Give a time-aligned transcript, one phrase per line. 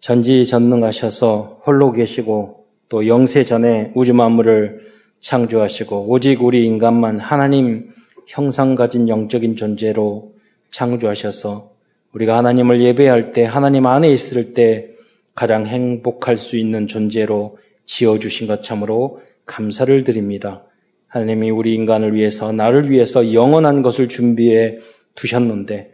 [0.00, 4.80] 전지전능하셔서 홀로 계시고 또 영세 전에 우주 만물을
[5.20, 7.90] 창조하시고 오직 우리 인간만 하나님
[8.26, 10.32] 형상 가진 영적인 존재로
[10.70, 11.70] 창조하셔서
[12.12, 14.88] 우리가 하나님을 예배할 때 하나님 안에 있을 때
[15.34, 20.64] 가장 행복할 수 있는 존재로 지어주신 것 참으로 감사를 드립니다.
[21.06, 24.78] 하나님이 우리 인간을 위해서 나를 위해서 영원한 것을 준비해
[25.14, 25.92] 두셨는데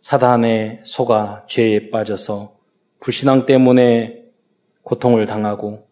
[0.00, 2.57] 사단의 소가 죄에 빠져서
[3.00, 4.24] 불신앙 때문에
[4.82, 5.86] 고통을 당하고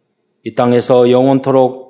[0.45, 1.87] 이 땅에서 영원토록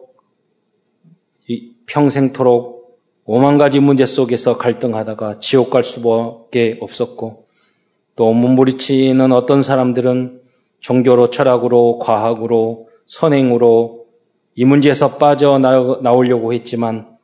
[1.87, 7.47] 평생토록 오만 가지 문제 속에서 갈등하다가 지옥 갈 수밖에 없었고
[8.15, 10.43] 또 몸부리치는 어떤 사람들은
[10.81, 14.07] 종교로 철학으로 과학으로 선행으로
[14.55, 17.17] 이 문제에서 빠져 나오려고 했지만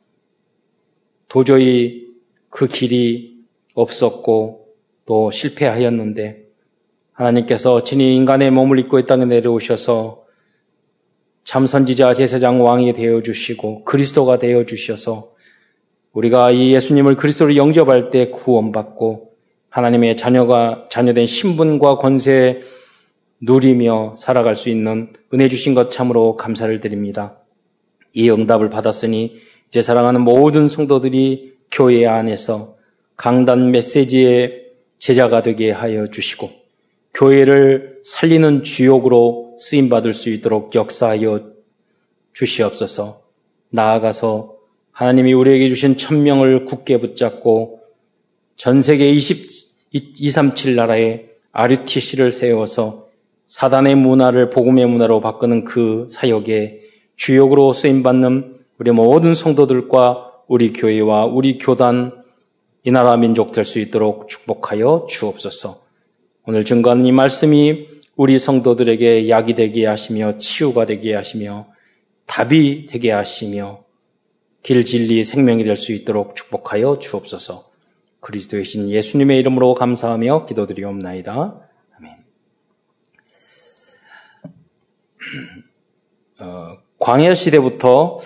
[1.27, 2.07] 도저히
[2.49, 3.39] 그 길이
[3.73, 4.67] 없었고
[5.05, 6.42] 또 실패하였는데
[7.23, 10.23] 하나님께서 친히 인간의 몸을 입고 이 땅에 내려오셔서
[11.43, 15.31] 참 선지자 제사장 왕이 되어 주시고 그리스도가 되어 주셔서
[16.11, 19.31] 우리가 이 예수님을 그리스도로 영접할 때 구원받고
[19.69, 22.61] 하나님의 자녀가 자녀된 신분과 권세
[23.41, 27.39] 누리며 살아갈 수 있는 은혜 주신 것 참으로 감사를 드립니다.
[28.13, 29.35] 이 응답을 받았으니
[29.69, 32.75] 이제 사랑하는 모든 성도들이 교회 안에서
[33.17, 34.67] 강단 메시지의
[34.99, 36.62] 제자가 되게 하여 주시고
[37.13, 41.51] 교회를 살리는 주역으로 쓰임 받을 수 있도록 역사하여
[42.33, 43.21] 주시옵소서.
[43.69, 44.55] 나아가서
[44.91, 47.81] 하나님이 우리에게 주신 천명을 굳게 붙잡고
[48.55, 49.49] 전 세계 20,
[49.91, 53.07] 237 나라에 RUTC를 세워서
[53.45, 56.81] 사단의 문화를 복음의 문화로 바꾸는 그 사역에
[57.15, 62.23] 주역으로 쓰임받는 우리 모든 성도들과 우리 교회와 우리 교단
[62.83, 65.82] 이 나라 민족 될 수 있도록 축복하여 주옵소서.
[66.45, 71.67] 오늘 증거하는 이 말씀이 우리 성도들에게 약이 되게 하시며 치유가 되게 하시며
[72.25, 73.83] 답이 되게 하시며
[74.61, 77.71] 길 진리 생명이 될 수 있도록 축복하여 주옵소서.
[78.19, 81.59] 그리스도의 신 예수님의 이름으로 감사하며 기도드리옵나이다.
[81.97, 82.15] 아멘.
[86.39, 88.19] 어, 광야 시대부터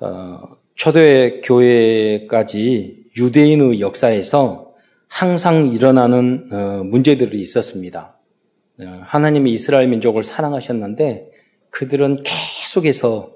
[0.00, 0.40] 어,
[0.74, 4.67] 초대 교회까지 유대인의 역사에서
[5.08, 8.18] 항상 일어나는 어, 문제들이 있었습니다.
[8.80, 11.30] 어, 하나님이 이스라엘 민족을 사랑하셨는데
[11.70, 13.32] 그들은 계속해서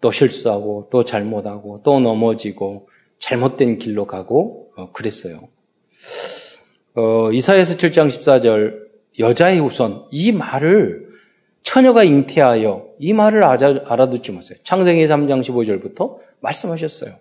[0.00, 5.48] 또 실수하고 또 잘못하고 또 넘어지고 잘못된 길로 가고 어, 그랬어요.
[6.94, 8.82] 어, 이사에서 7장 14절
[9.18, 11.10] 여자의 후손 이 말을
[11.62, 14.58] 처녀가 잉태하여 이 말을 알아듣지 못해요.
[14.64, 17.16] 창세기 3장 15절부터 말씀하셨어요.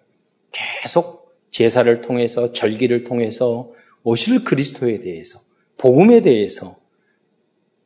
[0.52, 1.21] 계속
[1.52, 3.72] 제사를 통해서 절기를 통해서
[4.04, 5.40] 오실 그리스도에 대해서
[5.78, 6.78] 복음에 대해서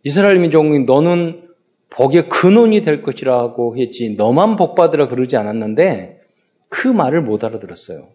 [0.04, 1.50] 이스라엘 민족이 너는
[1.90, 6.22] 복의 근원이 될 것이라고 했지 너만 복 받으라 그러지 않았는데
[6.70, 8.10] 그 말을 못 알아들었어요.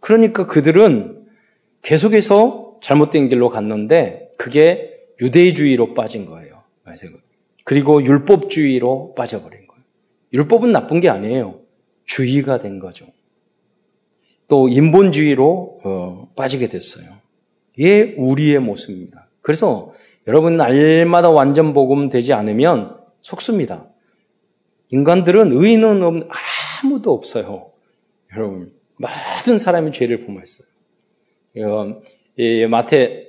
[0.00, 1.26] 그러니까 그들은
[1.82, 6.62] 계속해서 잘못된 길로 갔는데 그게 유대주의로 빠진 거예요.
[7.64, 9.84] 그리고 율법주의로 빠져버린 거예요.
[10.32, 11.60] 율법은 나쁜 게 아니에요.
[12.04, 13.06] 주의가 된 거죠.
[14.52, 17.06] 또 인본주의로 어, 빠지게 됐어요.
[17.74, 19.30] 이게 우리의 모습입니다.
[19.40, 19.94] 그래서
[20.26, 23.88] 여러분 날마다 완전 복음 되지 않으면 속습니다.
[24.90, 26.28] 인간들은 의인은
[26.82, 27.70] 아무도 없어요.
[28.36, 30.68] 여러분 모든 사람이 죄를 범했어요.
[32.36, 33.28] 이 마태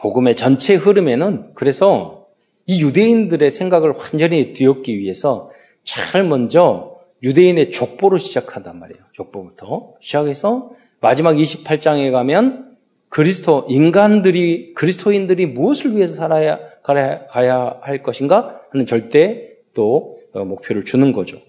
[0.00, 2.28] 복음의 전체 흐름에는 그래서
[2.64, 5.50] 이 유대인들의 생각을 완전히 뒤엎기 위해서
[5.84, 9.02] 잘 먼저 유대인의 족보로 시작한단 말이에요.
[9.12, 12.76] 족보부터 시작해서 마지막 28장에 가면
[13.08, 21.12] 그리스도 인간들이 그리스도인들이 무엇을 위해서 살아야 가야 할 것인가 하는 절대 또 어, 목표를 주는
[21.12, 21.40] 거죠.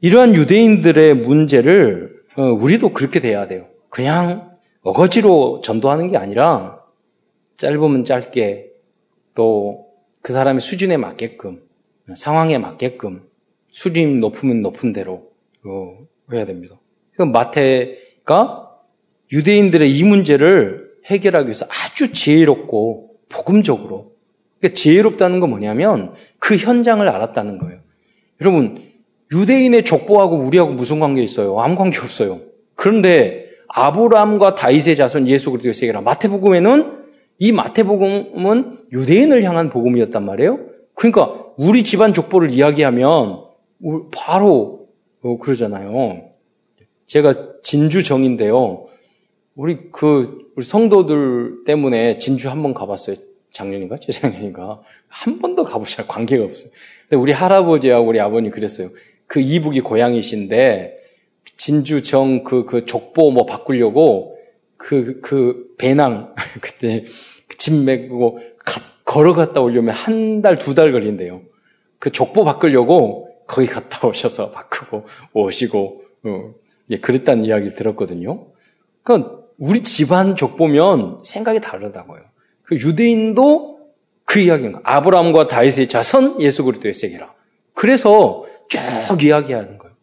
[0.00, 3.66] 이러한 유대인들의 문제를 어, 우리도 그렇게 돼야 돼요.
[3.90, 6.82] 그냥 어거지로 전도하는 게 아니라
[7.56, 8.70] 짧으면 짧게
[9.34, 9.88] 또
[10.28, 11.62] 그 사람의 수준에 맞게끔
[12.14, 13.27] 상황에 맞게끔
[13.78, 15.30] 수준이 높으면 높은 대로
[15.64, 15.98] 어,
[16.32, 16.80] 해야 됩니다.
[17.16, 18.70] 마태가
[19.32, 24.14] 유대인들의 이 문제를 해결하기 위해서 아주 지혜롭고 복음적으로
[24.58, 27.78] 그러니까 지혜롭다는 건 뭐냐면 그 현장을 알았다는 거예요.
[28.40, 28.82] 여러분
[29.32, 31.60] 유대인의 족보하고 우리하고 무슨 관계 있어요?
[31.60, 32.40] 아무 관계 없어요.
[32.74, 36.98] 그런데 아브라함과 다윗의 자손 예수 그리스도의 세계라 마태복음에는
[37.38, 40.58] 이 마태복음은 유대인을 향한 복음이었단 말이에요.
[40.94, 43.47] 그러니까 우리 집안 족보를 이야기하면
[44.12, 44.88] 바로
[45.22, 46.30] 어, 그러잖아요.
[47.06, 48.86] 제가 진주정인데요.
[49.54, 53.16] 우리 그 우리 성도들 때문에 진주 한 번 가봤어요.
[53.52, 53.96] 작년인가?
[54.00, 54.82] 재작년인가?
[55.08, 56.70] 한 번도 가보지 않고 관계가 없어요.
[57.08, 58.90] 근데 우리 할아버지하고 우리 아버님 그랬어요.
[59.26, 60.96] 그 이북이 고향이신데,
[61.56, 64.36] 진주정 그, 그 족보 뭐 바꾸려고
[64.76, 67.04] 그, 그 배낭, 그때
[67.56, 71.42] 짐 메고 가, 걸어갔다 오려면 한 달, 두달 걸린대요.
[71.98, 76.54] 그 족보 바꾸려고 거기 갔다 오셔서 바꾸고 오시고, 어,
[76.90, 78.46] 예, 그랬다는 이야기를 들었거든요.
[79.02, 82.20] 그러니까 우리 집안 족 보면 생각이 다르다고요.
[82.62, 83.78] 그 유대인도
[84.24, 87.32] 그 이야기인 가 아브라함과 다윗의 자손 예수 그리스도의 세계라.
[87.74, 89.94] 그래서 쭉 이야기하는 거예요.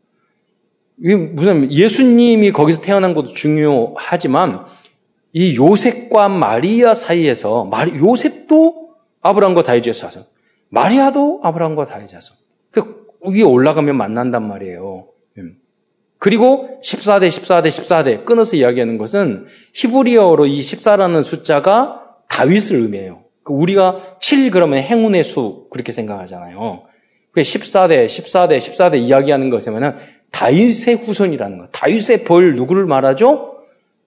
[0.98, 4.66] 이게 무슨 예수님이 거기서 태어난 것도 중요하지만
[5.34, 10.26] 이 요셉과 마리아 사이에서 마리, 요셉도 아브라함과 다윗의 자손,
[10.70, 12.38] 마리아도 아브라함과 다윗의 자손.
[12.72, 15.08] 그 위에 올라가면 만난단 말이에요.
[15.38, 15.58] 음.
[16.18, 23.24] 그리고 14대, 14대, 14대 끊어서 이야기하는 것은 히브리어로 이 14라는 숫자가 다윗을 의미해요.
[23.44, 26.84] 그 우리가 7 그러면 행운의 수 그렇게 생각하잖아요.
[27.36, 29.96] 14대, 14대, 14대 이야기하는 것이면은
[30.32, 31.68] 다윗의 후손이라는 거.
[31.68, 33.56] 다윗의 벌 누구를 말하죠?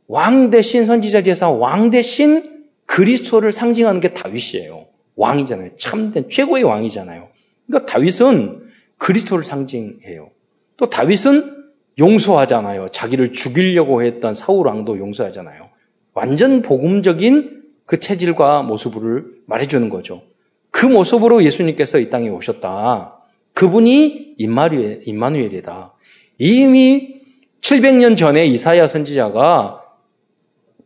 [0.06, 4.86] 왕 대신 선지자 제사 왕 대신 그리스도를 상징하는 게 다윗이에요.
[5.16, 5.70] 왕이잖아요.
[5.76, 7.28] 참된 최고의 왕이잖아요.
[7.66, 8.67] 그러니까 다윗은
[8.98, 10.30] 그리스도를 상징해요.
[10.76, 11.56] 또 다윗은
[11.98, 12.88] 용서하잖아요.
[12.88, 15.68] 자기를 죽이려고 했던 사울 왕도 용서하잖아요.
[16.14, 20.22] 완전 복음적인 그 체질과 모습을 말해주는 거죠.
[20.70, 23.18] 그 모습으로 예수님께서 이 땅에 오셨다.
[23.54, 25.94] 그분이 임마누엘, 임마누엘이다.
[26.38, 27.16] 이미
[27.60, 29.82] 700년 전에 이사야 선지자가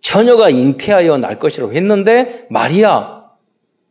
[0.01, 3.25] 처녀가 잉태하여 날 것이라고 했는데 마리아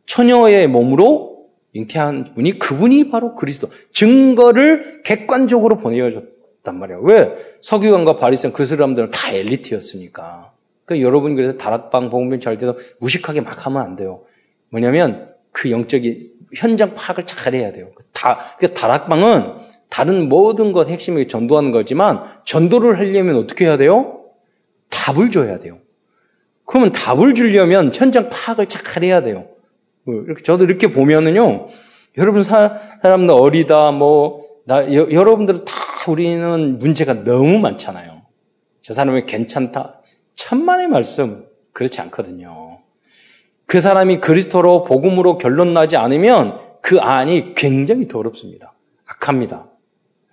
[0.06, 1.31] 처녀의 몸으로
[1.74, 3.68] 잉태한 분이 그분이 바로 그리스도.
[3.92, 6.98] 증거를 객관적으로 보내줬단 말이야.
[7.02, 7.34] 왜?
[7.60, 10.52] 서기관과 바리새인 그 사람들은 다 엘리트였으니까.
[10.84, 14.22] 그러니까 여러분 그래서 다락방 복음변 잘 때도 무식하게 막 하면 안 돼요.
[14.70, 16.18] 뭐냐면 그 영적인
[16.54, 17.90] 현장 파악을 잘 해야 돼요.
[18.12, 19.54] 다, 그 다락방은
[19.88, 24.24] 다른 모든 것 핵심이 전도하는 거지만 전도를 하려면 어떻게 해야 돼요?
[24.90, 25.78] 답을 줘야 돼요.
[26.64, 29.46] 그러면 답을 주려면 현장 파악을 잘 해야 돼요.
[30.04, 31.68] 뭐 이렇게 저도 이렇게 보면은요,
[32.18, 35.74] 여러분 사, 람들 어리다, 뭐, 나, 여, 여러분들은 다
[36.08, 38.22] 우리는 문제가 너무 많잖아요.
[38.82, 40.00] 저 사람이 괜찮다.
[40.34, 42.78] 천만의 말씀 그렇지 않거든요.
[43.66, 48.74] 그 사람이 그리스도로 복음으로 결론 나지 않으면 그 안이 굉장히 더럽습니다.
[49.06, 49.68] 악합니다.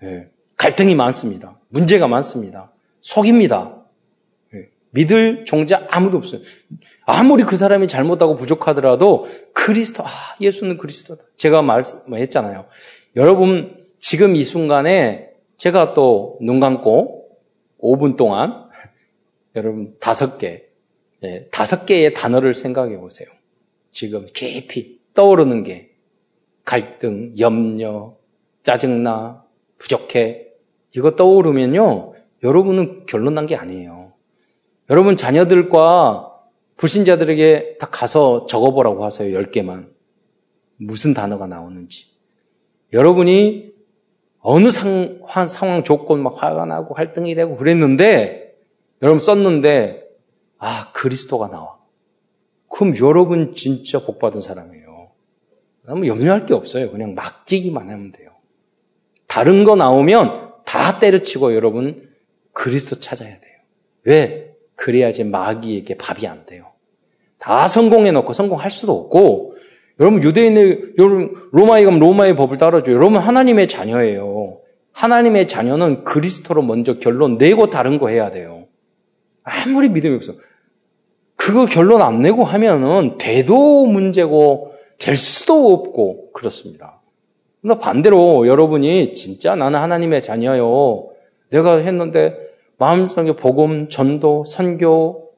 [0.04, 0.28] 예.
[0.58, 1.58] 갈등이 많습니다.
[1.70, 2.72] 문제가 많습니다.
[3.02, 3.79] 속입니다.
[4.96, 5.00] 예.
[5.02, 6.42] 믿을 종자 아무도 없어요.
[7.06, 10.10] 아무리 그 사람이 잘못하고 부족하더라도 그리스도, 아,
[10.42, 11.24] 예수는 그리스도다.
[11.36, 12.66] 제가 말했잖아요.
[13.16, 17.30] 여러분, 지금 이 순간에 제가 또 눈 감고
[17.82, 18.70] 5분 동안
[19.56, 20.64] 여러분 다섯 개,
[21.24, 23.28] 예, 다섯 개의 단어를 생각해 보세요.
[23.90, 25.92] 지금 깊이 떠오르는 게
[26.64, 28.16] 갈등, 염려,
[28.64, 29.44] 짜증나,
[29.80, 30.48] 부족해
[30.96, 32.14] 이거 떠오르면요
[32.44, 34.14] 여러분은 결론 난 게 아니에요.
[34.90, 36.34] 여러분 자녀들과
[36.78, 39.34] 불신자들에게 다 가서 적어보라고 하세요.
[39.34, 39.92] 열 개만
[40.78, 42.06] 무슨 단어가 나오는지.
[42.94, 43.74] 여러분이
[44.40, 48.56] 어느 상, 상황 조건 막 화가 나고 갈등이 되고 그랬는데
[49.02, 50.08] 여러분 썼는데
[50.58, 51.78] 아 그리스도가 나와.
[52.70, 55.12] 그럼 여러분 진짜 복 받은 사람이에요.
[55.86, 56.92] 너무 염려할 게 없어요.
[56.92, 58.32] 그냥 맡기기만 하면 돼요.
[59.28, 62.10] 다른 거 나오면 다 때려치고 여러분
[62.54, 63.56] 그리스도 찾아야 돼요.
[64.04, 64.49] 왜?
[64.80, 66.68] 그래야지 마귀에게 밥이 안 돼요.
[67.38, 69.56] 다 성공해 놓고 성공할 수도 없고
[70.00, 72.96] 여러분 유대인의 여러분 로마에 가면 로마의 법을 따라줘요.
[72.96, 74.60] 여러분 하나님의 자녀예요.
[74.94, 78.68] 하나님의 자녀는 그리스도로 먼저 결론 내고 다른 거 해야 돼요.
[79.44, 80.34] 아무리 믿음이 없어.
[81.36, 87.02] 그거 결론 안 내고 하면은 돼도 문제고 될 수도 없고 그렇습니다.
[87.62, 91.10] 그러나 반대로 여러분이 진짜 나는 하나님의 자녀요.
[91.50, 92.38] 내가 했는데
[92.80, 95.32] 마음속에 복음, 전도, 선교,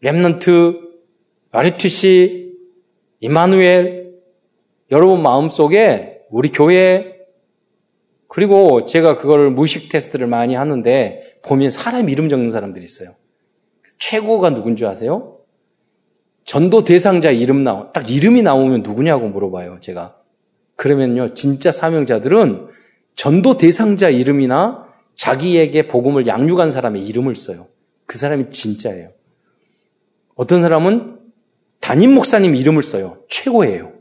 [0.00, 0.80] 렘넌트,
[1.50, 2.54] 아리투시,
[3.20, 4.14] 이마누엘
[4.90, 7.14] 여러분 마음속에 우리 교회
[8.28, 13.10] 그리고 제가 그걸 무식 테스트를 많이 하는데 보면 사람 이름 적는 사람들이 있어요.
[13.98, 15.38] 최고가 누군지 아세요?
[16.44, 20.16] 전도 대상자 이름 나오, 딱 이름이 나오면 누구냐고 물어봐요, 제가.
[20.76, 22.68] 그러면요, 진짜 사명자들은
[23.14, 24.83] 전도 대상자 이름이나
[25.16, 27.66] 자기에게 복음을 양육한 사람의 이름을 써요.
[28.06, 29.10] 그 사람이 진짜예요.
[30.34, 31.18] 어떤 사람은
[31.80, 33.16] 담임 목사님 이름을 써요.
[33.28, 33.92] 최고예요.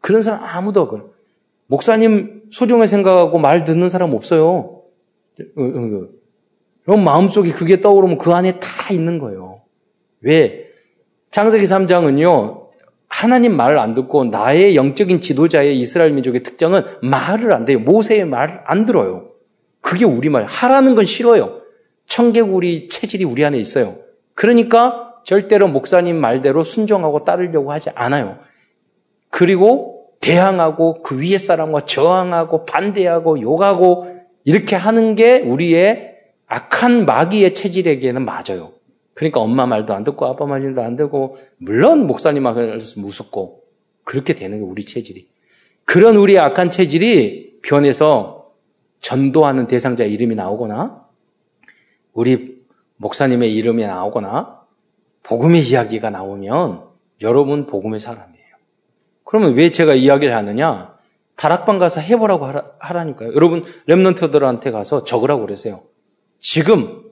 [0.00, 1.14] 그런 사람 아무도 없
[1.66, 4.82] 목사님 소중히 생각하고 말 듣는 사람 없어요.
[5.56, 9.60] 그럼 마음속에 그게 떠오르면 그 안에 다 있는 거예요.
[10.20, 10.66] 왜?
[11.30, 12.68] 창세기 3장은요,
[13.08, 17.78] 하나님 말을 안 듣고 나의 영적인 지도자의 이스라엘 민족의 특징은 말을 안 돼요.
[17.78, 19.30] 모세의 말안 들어요.
[19.88, 20.44] 그게 우리 말.
[20.44, 21.62] 하라는 건 싫어요.
[22.04, 23.96] 청개구리 체질이 우리 안에 있어요.
[24.34, 28.38] 그러니까 절대로 목사님 말대로 순종하고 따르려고 하지 않아요.
[29.30, 34.14] 그리고 대항하고 그 위에 사람과 저항하고 반대하고 욕하고
[34.44, 36.16] 이렇게 하는 게 우리의
[36.48, 38.72] 악한 마귀의 체질에게는 맞아요.
[39.14, 43.62] 그러니까 엄마 말도 안 듣고 아빠 말도 안 듣고 물론 목사님 말씀 무섭고
[44.04, 45.28] 그렇게 되는 게 우리 체질이.
[45.86, 48.37] 그런 우리의 악한 체질이 변해서
[49.00, 51.06] 전도하는 대상자 이름이 나오거나
[52.12, 52.62] 우리
[52.96, 54.62] 목사님의 이름이 나오거나
[55.22, 56.84] 복음의 이야기가 나오면
[57.20, 58.38] 여러분 복음의 사람이에요.
[59.24, 60.96] 그러면 왜 제가 이야기를 하느냐?
[61.36, 62.46] 다락방 가서 해보라고
[62.78, 65.82] 하라, 니까요 여러분 랩런트들한테 가서 적으라고 그러세요.
[66.40, 67.02] 지금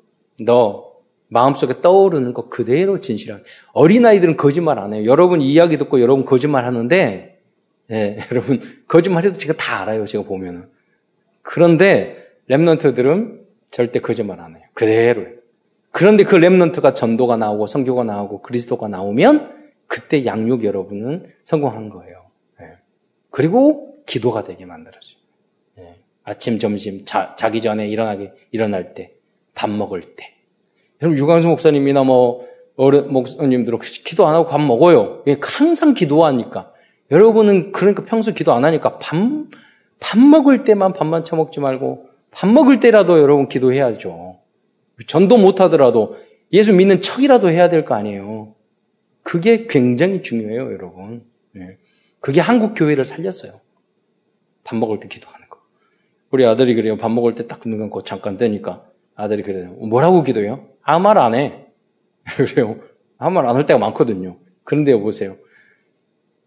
[0.44, 0.86] 너
[1.28, 3.44] 마음속에 떠오르는 거 그대로 진실하게.
[3.72, 5.04] 어린아이들은 거짓말 안 해요.
[5.06, 7.38] 여러분 이야기 듣고 여러분 거짓말 하는데,
[7.90, 10.06] 예, 여러분 거짓말 해도 제가 다 알아요.
[10.06, 10.68] 제가 보면은.
[11.46, 14.64] 그런데 랩런트들은 절대 거짓말 안 해요.
[14.74, 15.28] 그대로요.
[15.92, 22.26] 그런데 그 랩런트가 전도가 나오고 성교가 나오고 그리스도가 나오면 그때 양육 여러분은 성공한 거예요.
[22.60, 22.78] 예.
[23.30, 25.16] 그리고 기도가 되게 만들어져요.
[25.78, 25.94] 예.
[26.24, 29.14] 아침, 점심, 자, 자기 전에 일어나게, 일어날 때,
[29.54, 30.34] 밥 먹을 때.
[31.00, 35.24] 여러분, 유광수 목사님이나 뭐, 어른 목사님들 기도 안 하고 밥 먹어요.
[35.40, 36.72] 항상 기도하니까.
[37.12, 39.16] 여러분은 그러니까 평소 기도 안 하니까 밥,
[40.00, 44.38] 밥 먹을 때만 밥만 처먹지 말고 밥 먹을 때라도 여러분 기도해야죠.
[45.06, 46.16] 전도 못 하더라도
[46.52, 48.54] 예수 믿는 척이라도 해야 될 거 아니에요.
[49.22, 51.24] 그게 굉장히 중요해요, 여러분.
[51.52, 51.78] 네.
[52.20, 53.60] 그게 한국 교회를 살렸어요.
[54.64, 55.58] 밥 먹을 때 기도하는 거.
[56.30, 56.96] 우리 아들이 그래요.
[56.96, 58.84] 밥 먹을 때 딱 눈 감고 잠깐 뜨니까
[59.14, 59.70] 아들이 그래요.
[59.72, 60.66] 뭐라고 기도해요?
[60.82, 61.66] 아무 말 안 해.
[62.36, 62.76] 그래요.
[63.18, 64.36] 아무 말 안 할 때가 많거든요.
[64.64, 65.36] 그런데 보세요.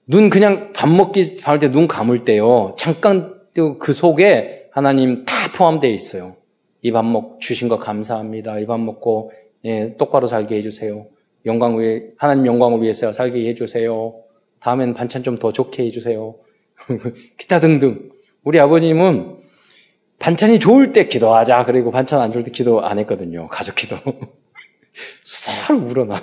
[0.07, 2.75] 눈 그냥 밥 먹기 할 때 눈 감을 때요.
[2.77, 6.35] 잠깐 그 속에 하나님 다 포함되어 있어요.
[6.81, 8.59] 이 밥 먹 주신 거 감사합니다.
[8.59, 9.31] 이 밥 먹고
[9.65, 11.07] 예, 똑바로 살게 해주세요.
[11.45, 14.15] 영광 위 하나님 영광을 위해서 살게 해주세요.
[14.59, 16.35] 다음엔 반찬 좀 더 좋게 해주세요.
[17.37, 18.09] 기타 등등.
[18.43, 19.37] 우리 아버님은
[20.19, 21.65] 반찬이 좋을 때 기도하자.
[21.65, 23.47] 그리고 반찬 안 좋을 때 기도 안 했거든요.
[23.47, 23.97] 가족 기도.
[25.23, 26.21] 수살 울어나.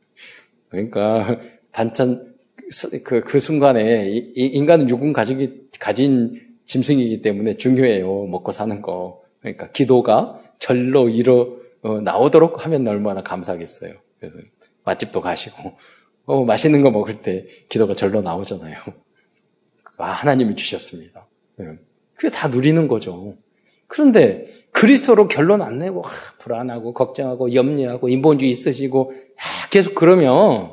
[0.68, 1.38] 그러니까
[1.72, 2.34] 반찬
[3.04, 6.40] 그, 그 순간에 이, 인간은 육군 가족이 가진
[6.74, 8.26] 짐승이기 때문에 중요해요.
[8.26, 9.22] 먹고 사는 거.
[9.40, 13.92] 그러니까 기도가 절로 이뤄 어, 나오도록 하면 얼마나 감사하겠어요.
[14.18, 14.36] 그래서
[14.82, 15.76] 맛집도 가시고
[16.24, 18.76] 어, 맛있는 거 먹을 때 기도가 절로 나오잖아요.
[19.98, 21.28] 아, 하나님이 주셨습니다.
[21.58, 21.66] 네.
[22.14, 23.36] 그게 다 누리는 거죠.
[23.86, 30.72] 그런데 그리스도로 결론 안 내고 아, 불안하고 걱정하고 염려하고 인본주의 있으시고 아, 계속 그러면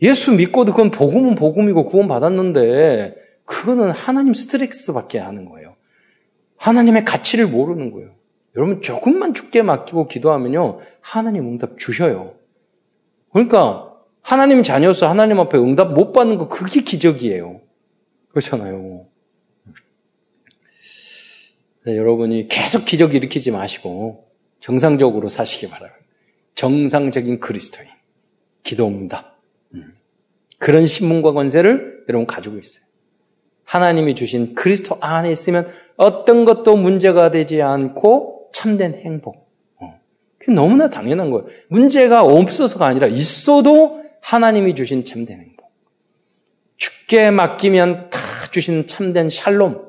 [0.00, 5.76] 예수 믿고도 그건 복음은 복음이고 구원 받았는데 그거는 하나님 스트렉스밖에 하는 거예요.
[6.56, 8.14] 하나님의 가치를 모르는 거예요.
[8.56, 12.36] 여러분 조금만 죽게 맡기고 기도하면요 하나님 응답 주셔요.
[13.32, 17.60] 그러니까 하나님 자녀서 하나님 앞에 응답 못 받는 거 그게 기적이에요.
[18.30, 19.06] 그렇잖아요.
[21.86, 26.00] 네, 여러분이 계속 기적 일으키지 마시고 정상적으로 사시기 바랍니다.
[26.54, 27.88] 정상적인 그리스도인.
[28.62, 29.38] 기도 응답.
[29.74, 29.94] 음.
[30.58, 32.83] 그런 신문과 권세를 여러분 가지고 있어요.
[33.64, 39.48] 하나님이 주신 그리스도 안에 있으면 어떤 것도 문제가 되지 않고 참된 행복.
[39.80, 39.98] 어.
[40.38, 41.46] 그게 너무나 당연한 거예요.
[41.68, 45.70] 문제가 없어서가 아니라 있어도 하나님이 주신 참된 행복.
[46.76, 48.18] 죽게 맡기면 다
[48.50, 49.82] 주신 참된 샬롬.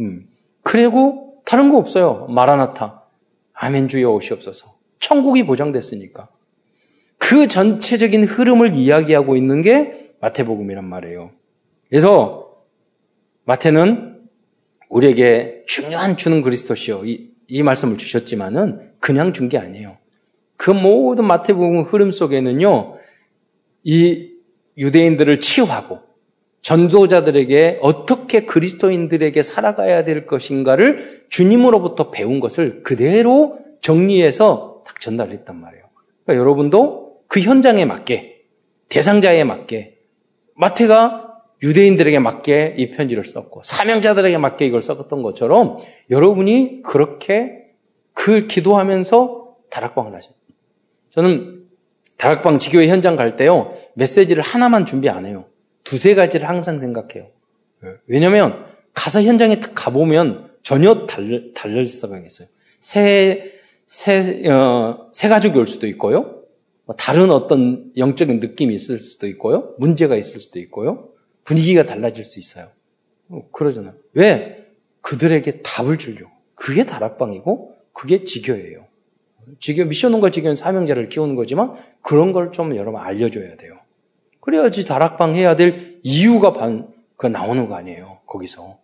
[0.00, 0.28] 음.
[0.62, 2.26] 그리고 다른 거 없어요.
[2.28, 3.04] 마라나타.
[3.52, 4.76] 아멘 주여 오시옵소서.
[5.00, 6.28] 천국이 보장됐으니까.
[7.18, 11.30] 그 전체적인 흐름을 이야기하고 있는 게 마태복음이란 말이에요.
[11.88, 12.47] 그래서
[13.48, 14.18] 마태는
[14.90, 17.06] 우리에게 중요한 주는 그리스도시요.
[17.06, 19.96] 이, 이 말씀을 주셨지만은 그냥 준 게 아니에요.
[20.58, 22.96] 그 모든 마태복음 흐름 속에는요,
[23.84, 24.32] 이
[24.76, 26.00] 유대인들을 치유하고
[26.60, 35.84] 전도자들에게 어떻게 그리스도인들에게 살아가야 될 것인가를 주님으로부터 배운 것을 그대로 정리해서 딱 전달했단 말이에요.
[36.26, 38.42] 그러니까 여러분도 그 현장에 맞게,
[38.90, 39.96] 대상자에 맞게,
[40.54, 41.27] 마태가
[41.62, 45.78] 유대인들에게 맞게 이 편지를 썼고, 사명자들에게 맞게 이걸 썼던 것처럼
[46.10, 47.66] 여러분이 그렇게
[48.14, 50.32] 그 기도하면서 다락방을 하죠.
[51.10, 51.64] 저는
[52.16, 55.46] 다락방 지교회 현장 갈 때요, 메시지를 하나만 준비 안 해요.
[55.84, 57.30] 두세 가지를 항상 생각해요.
[58.06, 62.48] 왜냐면 가서 현장에 딱 가보면 전혀 달릴, 달릴 수가 있어요.
[62.80, 63.52] 새,
[63.86, 66.42] 새, 어, 새 가족이 올 수도 있고요.
[66.84, 69.74] 뭐 다른 어떤 영적인 느낌이 있을 수도 있고요.
[69.78, 71.07] 문제가 있을 수도 있고요.
[71.48, 72.68] 분위기가 달라질 수 있어요.
[73.30, 73.94] 어, 그러잖아요.
[74.12, 74.66] 왜?
[75.00, 76.30] 그들에게 답을 주려고.
[76.54, 78.84] 그게 다락방이고 그게 지교예요.
[79.58, 83.78] 지교 미션홈과 지교는 사명자를 키우는 거지만 그런 걸 좀 여러분 알려줘야 돼요.
[84.40, 88.18] 그래야지 다락방 해야 될 이유가 반, 그 나오는 거 아니에요.
[88.26, 88.76] 거기서.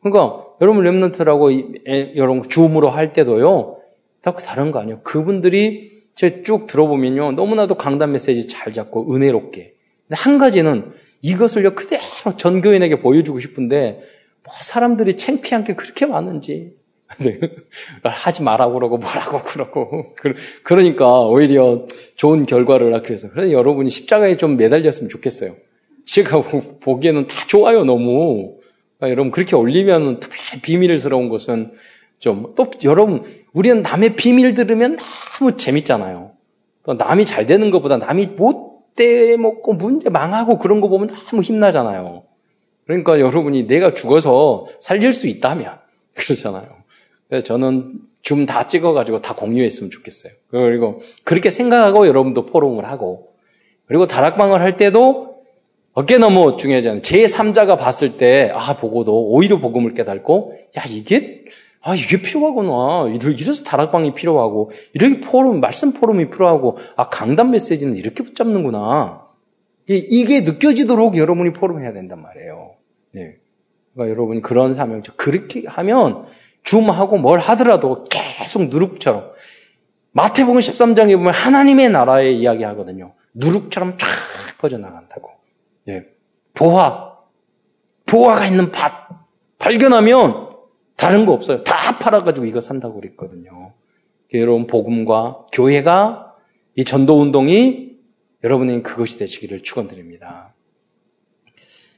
[0.00, 3.78] 그러니까 여러분 랩런트라고 여러분 주음으로 할 때도요.
[4.22, 5.02] 다 다른 거 아니에요.
[5.02, 7.32] 그분들이 제가 쭉 들어보면요.
[7.32, 9.74] 너무나도 강단 메시지 잘 잡고 은혜롭게.
[10.08, 10.92] 근데 한 가지는
[11.22, 12.02] 이것을요 그대로
[12.36, 14.02] 전교인에게 보여주고 싶은데
[14.44, 16.74] 뭐 사람들이 창피한 게 그렇게 많은지
[17.20, 17.38] 네.
[18.02, 20.14] 하지 말라고 그러고 뭐라고 그러고
[20.62, 21.86] 그러니까 오히려
[22.16, 25.54] 좋은 결과를 낳기 위해서 그래서 여러분이 십자가에 좀 매달렸으면 좋겠어요.
[26.04, 26.42] 제가
[26.80, 28.56] 보기에는 다 좋아요 너무
[28.98, 31.72] 그러니까 여러분 그렇게 올리면 특별히 비밀스러운 것은
[32.18, 34.96] 좀 또 여러분 우리는 남의 비밀 들으면
[35.38, 36.32] 너무 재밌잖아요.
[36.96, 38.61] 남이 잘 되는 것보다 남이 못
[38.96, 42.24] 돼 먹고 문제 망하고 그런 거 보면 너무 힘나잖아요.
[42.86, 45.78] 그러니까 여러분이 내가 죽어서 살릴 수 있다면
[46.14, 46.66] 그러잖아요.
[47.44, 50.32] 저는 줌다 찍어가지고 다 공유했으면 좋겠어요.
[50.50, 53.32] 그리고 그렇게 생각하고 여러분도 포럼을 하고
[53.86, 55.32] 그리고 다락방을 할 때도
[55.94, 57.02] 어깨 너무 중요하잖아요.
[57.02, 61.44] 제3자가 봤을 때, 아, 보고도 오히려 복음을 깨닫고, 야, 이게,
[61.82, 63.12] 아, 이게 필요하구나.
[63.12, 69.26] 이래서 다락방이 필요하고, 이렇게 포럼, 말씀 포럼이 필요하고, 아, 강단 메시지는 이렇게 붙잡는구나.
[69.88, 72.76] 이게 느껴지도록 여러분이 포럼해야 된단 말이에요.
[73.14, 73.36] 네.
[73.94, 76.24] 그러니까 여러분이 그런 사명, 그렇게 하면
[76.62, 79.32] 줌하고 뭘 하더라도 계속 누룩처럼
[80.12, 83.14] 마태복음 13장에 보면 하나님의 나라의 이야기 하거든요.
[83.34, 84.08] 누룩처럼 쫙
[84.58, 85.30] 퍼져나간다고.
[85.88, 86.04] 예.
[86.54, 87.12] 보화.
[88.06, 88.92] 보화가 있는 밭.
[89.58, 90.51] 발견하면
[91.02, 91.64] 다른 거 없어요.
[91.64, 93.72] 다 팔아가지고 이거 산다고 그랬거든요.
[94.34, 96.36] 여러분, 복음과 교회가
[96.76, 97.96] 이 전도 운동이
[98.44, 100.54] 여러분의 그것이 되시기를 축원드립니다.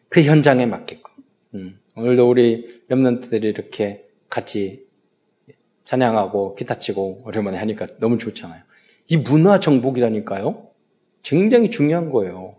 [0.08, 1.12] 그 현장에 맞게끔.
[1.54, 1.78] 음.
[1.96, 4.87] 오늘도 우리 렘런트들이 이렇게 같이
[5.85, 8.62] 찬양하고 기타 치고 오랜만에 하니까 너무 좋잖아요.
[9.11, 10.66] 이 문화 정복이라니까요.
[11.22, 12.57] 굉장히 중요한 거예요.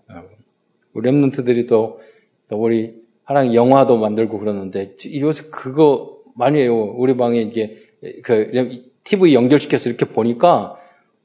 [0.93, 2.00] 우리 랩런트들이 또,
[2.48, 6.93] 또 우리 하랑 영화도 만들고 그러는데 요새 그거 많이 해요.
[6.98, 7.74] 우리 방에 이게
[8.24, 10.76] 그 TV 연결시켜서 이렇게 보니까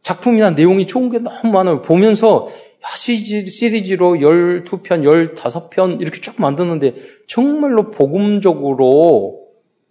[0.02, 1.82] 작품이나 내용이 좋은 게 너무 많아요.
[1.82, 2.46] 보면서
[2.82, 6.94] 야, 시리즈로 12편, 15편 이렇게 쭉 만드는데
[7.26, 9.40] 정말로 복음적으로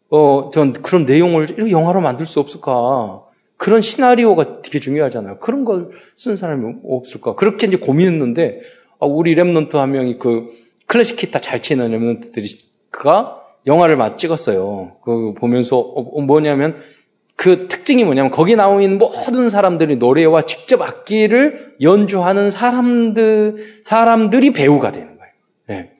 [0.10, 3.23] 어, 전 그런 내용을 영화로 만들 수 없을까?
[3.58, 5.39] 그런 시나리오가 되게 중요하잖아요.
[5.39, 7.36] 그런 걸 쓴 사람이 없을까?
[7.36, 8.62] 그렇게 이제 고민했는데,
[8.99, 10.47] 아, 우리 remnant 한 명이 그
[10.88, 14.97] 클래식 기타 잘 치는 remnant들이, 그가 영화를 막 찍었어요.
[15.03, 16.75] 그 보면서, 어, 어, 뭐냐면,
[17.36, 24.91] 그 특징이 뭐냐면, 거기 나오 있는 모든 사람들이 노래와 직접 악기를 연주하는 사람들, 사람들이 배우가
[24.91, 25.34] 되는 거예요.
[25.67, 25.91] 네.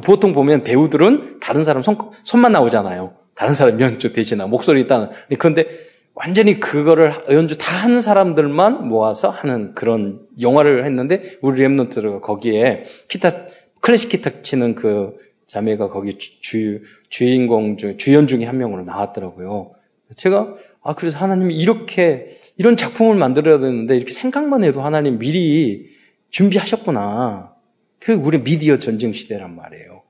[0.00, 3.12] 보통 보면 배우들은 다른 사람 손, 손만 나오잖아요.
[3.34, 5.10] 다른 사람 연주 대신나 목소리 있다는.
[5.38, 5.66] 그런데
[6.14, 13.46] 완전히 그거를 연주 다 하는 사람들만 모아서 하는 그런 영화를 했는데 우리 랩노트가 거기에 기타
[13.80, 15.14] 클래식 기타 치는 그
[15.48, 19.72] 자매가 거기 주, 주인공 중 주연 중에 한 명으로 나왔더라고요.
[20.14, 25.88] 제가 아 그래서 하나님이 이렇게 이런 작품을 만들어야 되는데 이렇게 생각만 해도 하나님 미리
[26.30, 27.54] 준비하셨구나.
[27.98, 30.02] 그 우리 미디어 전쟁 시대란 말이에요.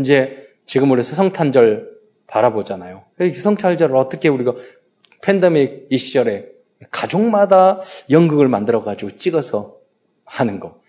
[0.00, 1.96] 이제 지금 우리 성탄절
[2.28, 3.04] 바라보잖아요.
[3.34, 4.54] 성찰절을 어떻게 우리가
[5.22, 6.46] 팬데믹 이 시절에
[6.90, 9.76] 가족마다 연극을 만들어가지고 찍어서
[10.24, 10.80] 하는 거.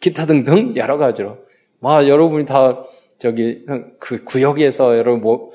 [0.00, 1.38] 기타 등등 여러 가지로.
[1.80, 2.84] 막 여러분이 다
[3.18, 3.64] 저기
[3.98, 5.50] 그 구역에서 여러분 뭐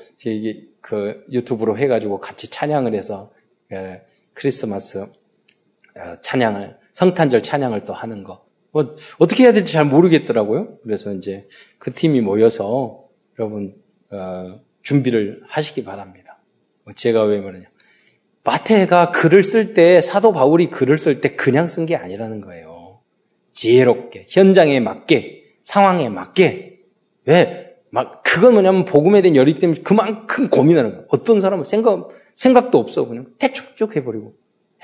[0.82, 3.32] 그 유튜브로 해가지고 같이 찬양을 해서
[3.72, 4.02] 예,
[4.34, 8.44] 크리스마스 어, 찬양을 성탄절 찬양을 또 하는 거.
[8.72, 10.78] 뭐 어떻게 해야 될지 잘 모르겠더라고요.
[10.82, 11.48] 그래서 이제
[11.78, 13.04] 그 팀이 모여서
[13.38, 13.74] 여러분
[14.10, 16.38] 어, 준비를 하시기 바랍니다.
[16.84, 17.66] 뭐 제가 왜 말하냐.
[18.44, 23.00] 마태가 글을 쓸 때, 사도 바울이 글을 쓸 때 그냥 쓴 게 아니라는 거예요.
[23.52, 26.71] 지혜롭게, 현장에 맞게, 상황에 맞게.
[27.26, 27.76] 왜?
[27.90, 31.06] 막, 그건 뭐냐면 복음에 대한 열이 때문에 그만큼 고민하는 거예요.
[31.08, 33.06] 어떤 사람은 생각, 생각도 없어.
[33.06, 34.34] 그냥 대충 쭉 해버리고.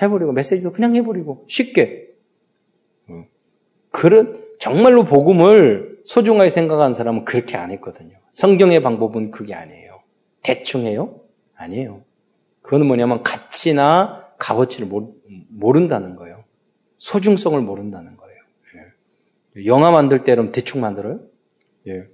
[0.01, 1.45] 해버리고, 메시지도 그냥 해버리고.
[1.47, 2.09] 쉽게.
[3.91, 8.17] 그런, 정말로 복음을 소중하게 생각하는 사람은 그렇게 안 했거든요.
[8.29, 10.01] 성경의 방법은 그게 아니에요.
[10.43, 11.21] 대충 해요?
[11.55, 12.03] 아니에요.
[12.61, 14.87] 그거는 뭐냐면 가치나 값어치를
[15.49, 16.43] 모른다는 거예요.
[16.99, 18.39] 소중성을 모른다는 거예요.
[19.57, 19.65] 예.
[19.65, 21.21] 영화 만들 때는 대충 만들어요?
[21.87, 22.07] 예.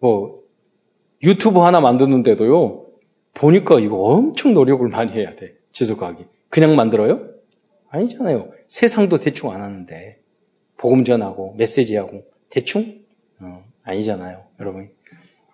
[0.00, 0.42] 뭐
[1.22, 2.86] 유튜브 하나 만드는데도요.
[3.34, 5.54] 보니까 이거 엄청 노력을 많이 해야 돼.
[5.72, 6.24] 지속하기.
[6.48, 7.28] 그냥 만들어요?
[7.90, 8.50] 아니잖아요.
[8.68, 10.18] 세상도 대충 안 하는데.
[10.76, 13.02] 복음 전하고, 메시지하고, 대충?
[13.40, 14.44] 어, 아니잖아요.
[14.60, 14.90] 여러분.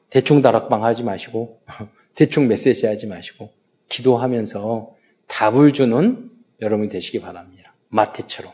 [0.08, 1.60] 대충 다락방 하지 마시고,
[2.14, 3.50] 대충 메시지 하지 마시고,
[3.88, 4.94] 기도하면서
[5.26, 6.30] 답을 주는
[6.60, 7.74] 여러분이 되시기 바랍니다.
[7.88, 8.52] 마태처럼.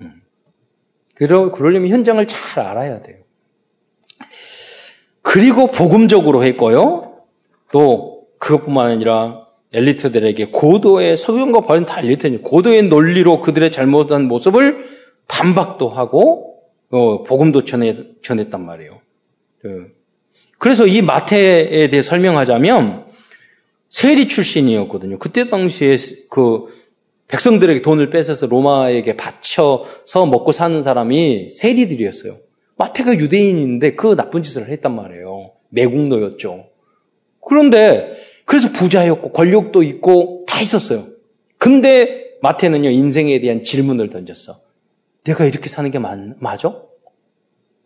[0.00, 0.22] 음.
[1.14, 3.18] 그러, 그러려면 현장을 잘 알아야 돼요.
[5.24, 7.14] 그리고 복음적으로 했고요.
[7.72, 14.84] 또 그것뿐만 아니라 엘리트들에게 고도의 석연과 바른 다 엘리트니 고도의 논리로 그들의 잘못한 모습을
[15.26, 16.60] 반박도 하고
[16.90, 19.00] 어, 복음도 전해, 전했단 말이에요.
[19.60, 19.92] 그,
[20.58, 23.06] 그래서 이 마태에 대해 설명하자면
[23.88, 25.18] 세리 출신이었거든요.
[25.18, 25.96] 그때 당시에
[26.28, 26.66] 그
[27.28, 32.43] 백성들에게 돈을 뺏어서 로마에게 바쳐서 먹고 사는 사람이 세리들이었어요.
[32.76, 35.52] 마태가 유대인인데 그 나쁜 짓을 했단 말이에요.
[35.70, 36.66] 매국노였죠.
[37.40, 38.12] 그런데
[38.44, 41.06] 그래서 부자였고 권력도 있고 다 있었어요.
[41.58, 44.56] 근데 마태는요 인생에 대한 질문을 던졌어.
[45.24, 46.76] 내가 이렇게 사는 게 맞, 맞아?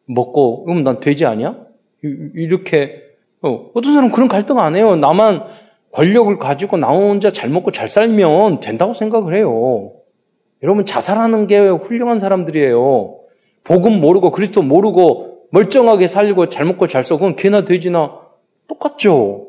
[0.06, 1.56] 먹고 그럼 난 돼지 아니야?
[2.02, 3.02] 이렇게
[3.40, 4.96] 어, 어떤 사람은 그런 갈등 안 해요.
[4.96, 5.46] 나만
[5.92, 9.92] 권력을 가지고 나 혼자 잘 먹고 잘 살면 된다고 생각을 해요.
[10.62, 13.17] 여러분 자살하는 게 훌륭한 사람들이에요.
[13.68, 17.16] 복음 모르고 그리스도 모르고 멀쩡하게 살고 잘 먹고 잘 써.
[17.16, 18.18] 그건 개나 돼지나
[18.66, 19.48] 똑같죠.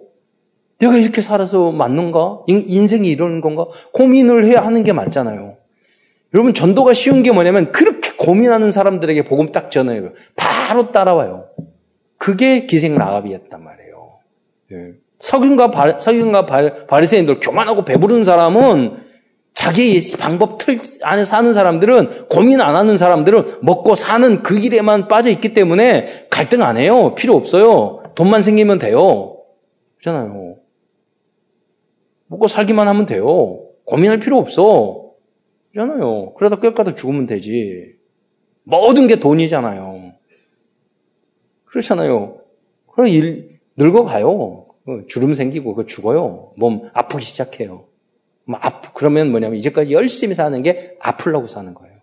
[0.78, 2.42] 내가 이렇게 살아서 맞는가?
[2.48, 3.66] 인생이 이러는 건가?
[3.94, 5.56] 고민을 해야 하는 게 맞잖아요.
[6.34, 10.12] 여러분 전도가 쉬운 게 뭐냐면 그렇게 고민하는 사람들에게 복음 딱 전해요.
[10.36, 11.46] 바로 따라와요.
[12.18, 14.10] 그게 기생 라합이었단 말이에요.
[14.74, 14.94] 예.
[15.20, 16.46] 석윤과 바, 석윤과
[16.88, 19.09] 바리새인들 교만하고 배부른 사람은
[19.60, 25.30] 자기 방법 틀 안에 사는 사람들은 고민 안 하는 사람들은 먹고 사는 그 길에만 빠져
[25.32, 27.14] 있기 때문에 갈등 안 해요.
[27.16, 28.02] 필요 없어요.
[28.16, 29.38] 돈만 생기면 돼요.
[29.98, 30.56] 그렇잖아요.
[32.28, 33.66] 먹고 살기만 하면 돼요.
[33.84, 35.12] 고민할 필요 없어.
[35.74, 36.36] 그렇잖아요.
[36.36, 37.96] 그러다 꿰까다 죽으면 되지.
[38.64, 40.14] 모든 게 돈이잖아요.
[41.66, 42.38] 그렇잖아요.
[42.94, 44.68] 그럼 일, 늙어가요.
[44.86, 46.54] 그 주름 생기고 그 죽어요.
[46.56, 47.89] 몸 아프기 시작해요.
[48.60, 51.96] 아프, 그러면 뭐냐면 이제까지 열심히 사는 게 아플라고 사는 거예요.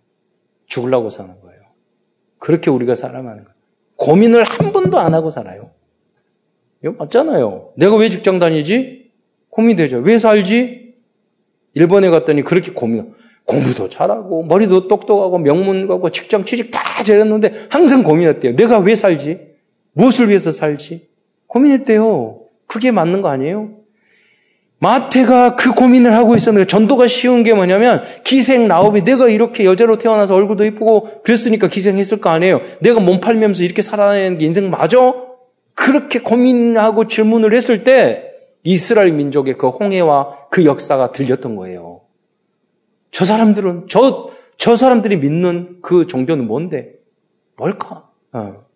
[0.66, 1.61] 죽으려고 사는 거예요.
[2.38, 3.56] 그렇게 우리가 살아가는 거예요.
[3.96, 5.70] 고민을 한 번도 안 하고 살아요.
[6.82, 7.72] 이거 맞잖아요.
[7.76, 9.11] 내가 왜 직장 다니지?
[9.50, 9.98] 고민되죠.
[9.98, 10.94] 왜 살지?
[11.74, 18.02] 일본에 갔더니 그렇게 고민, 공부도 잘하고, 머리도 똑똑하고, 명문 가고, 직장 취직 다 잘했는데 항상
[18.02, 18.56] 고민했대요.
[18.56, 19.40] 내가 왜 살지?
[19.92, 21.09] 무엇을 위해서 살지?
[21.46, 22.40] 고민했대요.
[22.66, 23.70] 그게 맞는 거 아니에요?
[24.78, 30.34] 마태가 그 고민을 하고 있었는데 전도가 쉬운 게 뭐냐면 기생 나옵이 내가 이렇게 여자로 태어나서
[30.34, 32.60] 얼굴도 이쁘고 그랬으니까 기생했을 거 아니에요.
[32.80, 35.14] 내가 몸 팔면서 이렇게 살아내는 게 인생 맞아?
[35.74, 42.02] 그렇게 고민하고 질문을 했을 때 이스라엘 민족의 그 홍해와 그 역사가 들렸던 거예요.
[43.10, 46.94] 저 사람들은 저, 저 사람들이 믿는 그 종교는 뭔데?
[47.56, 48.08] 뭘까?
[48.32, 48.66] 어.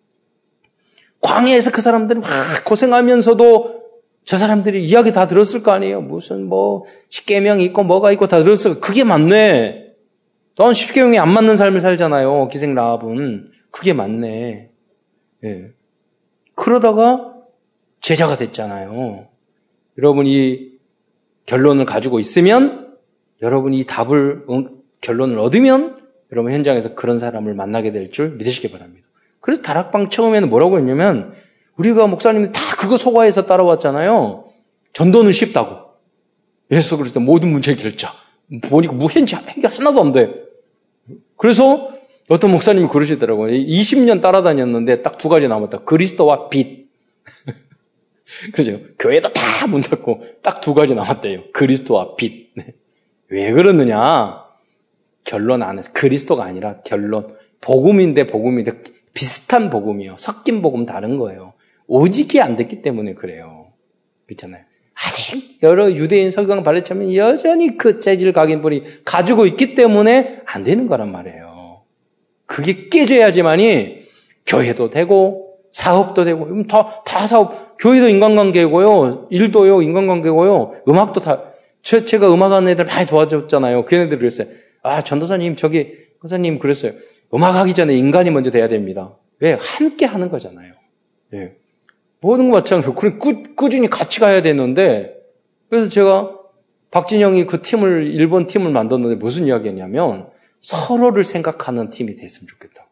[1.21, 2.29] 광해에서 그 사람들은 막
[2.65, 3.80] 고생하면서도
[4.25, 6.01] 저 사람들이 이야기 다 들었을 거 아니에요.
[6.01, 8.79] 무슨 뭐 십계명 있고 뭐가 있고 다 들었을 거.
[8.79, 9.93] 그게 맞네.
[10.55, 12.47] 넌 십계명이 안 맞는 삶을 살잖아요.
[12.49, 14.69] 기생 라합은 그게 맞네.
[15.43, 15.71] 예.
[16.55, 17.33] 그러다가
[18.01, 19.27] 제자가 됐잖아요.
[19.97, 20.71] 여러분 이
[21.45, 22.95] 결론을 가지고 있으면
[23.41, 24.45] 여러분이 이 답을
[25.01, 25.99] 결론을 얻으면
[26.31, 29.07] 여러분 현장에서 그런 사람을 만나게 될 줄 믿으시기 바랍니다.
[29.39, 31.33] 그래서 다락방 처음에는 뭐라고 했냐면
[31.81, 34.45] 우리가 목사님들 다 그거 소화해서 따라왔잖아요.
[34.93, 35.77] 전도는 쉽다고.
[36.71, 38.13] 예수 그리스도 모든 문제 결자.
[38.63, 40.31] 보니까 무현지 해결 하나도 안 돼.
[41.37, 41.89] 그래서
[42.29, 43.51] 어떤 목사님이 그러시더라고요.
[43.53, 45.79] 20년 따라다녔는데 딱 두 가지 남았다.
[45.83, 46.87] 그리스도와 빛.
[48.53, 48.79] 그죠?
[48.99, 51.51] 교회도 다 문 닫고 딱 두 가지 남았대요.
[51.53, 52.51] 그리스도와 빛.
[52.55, 52.73] 네.
[53.29, 54.43] 왜 그러느냐?
[55.23, 57.35] 결론 안에서 그리스도가 아니라 결론.
[57.61, 60.15] 복음인데 복음인데 비슷한 복음이요.
[60.17, 61.53] 섞인 복음 다른 거예요.
[61.91, 63.67] 오직이 안 됐기 때문에 그래요.
[64.25, 64.63] 그렇잖아요.
[64.93, 71.11] 아직 여러 유대인 석강 발레처럼 여전히 그 재질 각인벌이 가지고 있기 때문에 안 되는 거란
[71.11, 71.81] 말이에요.
[72.45, 73.97] 그게 깨져야지만이
[74.45, 81.43] 교회도 되고 사업도 되고 다, 다 사업 교회도 인간관계고요 일도요 인간관계고요 음악도 다
[81.83, 83.83] 제, 제가 음악하는 애들 많이 도와줬잖아요.
[83.83, 84.47] 그 애들이 그랬어요.
[84.81, 86.93] 아 전도사님 저기 선사님 그랬어요.
[87.33, 89.17] 음악하기 전에 인간이 먼저 돼야 됩니다.
[89.39, 90.73] 왜 함께 하는 거잖아요.
[91.33, 91.60] 예.
[92.21, 95.15] 모든 것 마찬가지로 그래 꾸, 꾸준히 같이 가야 되는데
[95.69, 96.37] 그래서 제가
[96.91, 100.29] 박진영이 그 팀을 일본 팀을 만들었는데 무슨 이야기냐면
[100.61, 102.87] 서로를 생각하는 팀이 됐으면 좋겠다.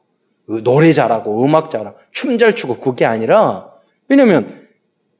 [0.48, 3.72] 그 노래 잘하고 음악 잘하고 춤 잘 추고 그게 아니라
[4.08, 4.68] 왜냐면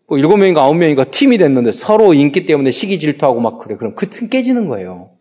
[0.08, 3.76] 뭐 일곱 명인가 아홉 명인가 팀이 됐는데 서로 인기 때문에 시기 질투하고 막 그래.
[3.76, 5.12] 그럼 그팀 깨지는 거예요.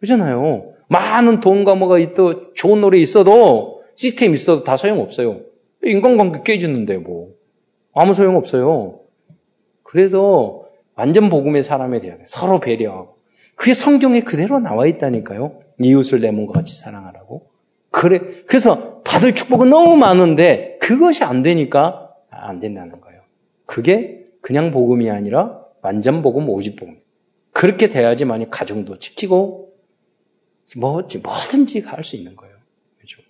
[0.00, 0.74] 그렇잖아요.
[0.88, 5.40] 많은 돈과 뭐가 있도 좋은 노래 있어도 시스템 있어도 다 소용없어요.
[5.82, 7.35] 인간관계 깨지는데 뭐
[7.96, 9.00] 아무 소용 없어요.
[9.82, 12.24] 그래서 완전 복음의 사람이 되어야 돼.
[12.26, 13.16] 서로 배려하고.
[13.54, 15.60] 그게 성경에 그대로 나와 있다니까요.
[15.80, 17.50] 이웃을 내 몸과 같이 사랑하라고.
[17.90, 18.20] 그래.
[18.46, 23.22] 그래서 받을 축복은 너무 많은데 그것이 안 되니까 안 된다는 거예요.
[23.64, 27.00] 그게 그냥 복음이 아니라 완전 복음, 오직 복음.
[27.52, 29.72] 그렇게 돼야지만이 가정도 지키고
[30.76, 32.54] 뭐 뭐든지 할 수 있는 거예요.
[32.98, 33.22] 그렇죠?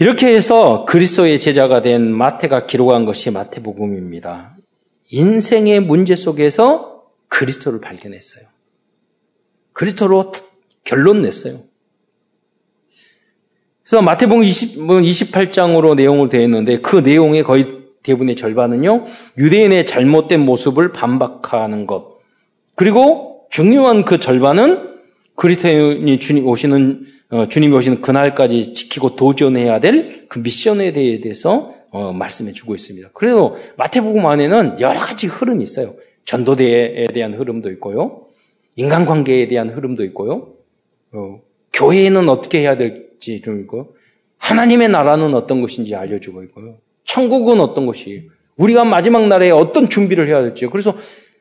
[0.00, 4.56] 이렇게 해서 그리스도의 제자가 된 마태가 기록한 것이 마태복음입니다.
[5.10, 8.44] 인생의 문제 속에서 그리스도를 발견했어요.
[9.72, 10.32] 그리스도로
[10.84, 11.62] 결론 냈어요.
[13.82, 19.04] 그래서 마태복음 20, 28장으로 내용을 되어 있는데 그 내용의 거의 대부분의 절반은요,
[19.36, 22.18] 유대인의 잘못된 모습을 반박하는 것.
[22.76, 24.97] 그리고 중요한 그 절반은
[25.38, 32.52] 그리스도인이 주님 오시는, 어, 주님이 오시는 그날까지 지키고 도전해야 될 그 미션에 대해서 어, 말씀해
[32.52, 33.10] 주고 있습니다.
[33.14, 35.94] 그래서 마태복음 안에는 여러 가지 흐름이 있어요.
[36.26, 38.26] 전도대에 대한 흐름도 있고요.
[38.76, 40.52] 인간관계에 대한 흐름도 있고요.
[41.12, 41.40] 어,
[41.72, 43.96] 교회는 어떻게 해야 될지 좀 있고,
[44.36, 46.76] 하나님의 나라는 어떤 것인지 알려주고 있고요.
[47.04, 50.66] 천국은 어떤 것이, 우리가 마지막 날에 어떤 준비를 해야 될지.
[50.66, 50.94] 그래서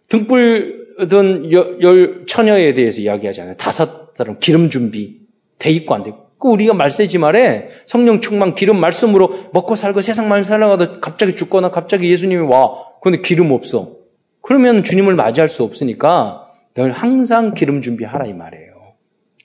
[0.08, 3.56] 등불 든열 처녀에 대해서 이야기하잖아요.
[3.56, 5.22] 다섯 사람 기름 준비
[5.60, 6.14] 돼 있고 안 돼.
[6.40, 12.12] 그 우리가 말세지 말에 성령 충만 기름 말씀으로 먹고 살고 세상만 살아가도 갑자기 죽거나 갑자기
[12.12, 12.74] 예수님이 와.
[13.02, 13.98] 그런데 기름 없어.
[14.42, 18.94] 그러면 주님을 맞이할 수 없으니까 늘 항상 기름 준비하라 이 말이에요.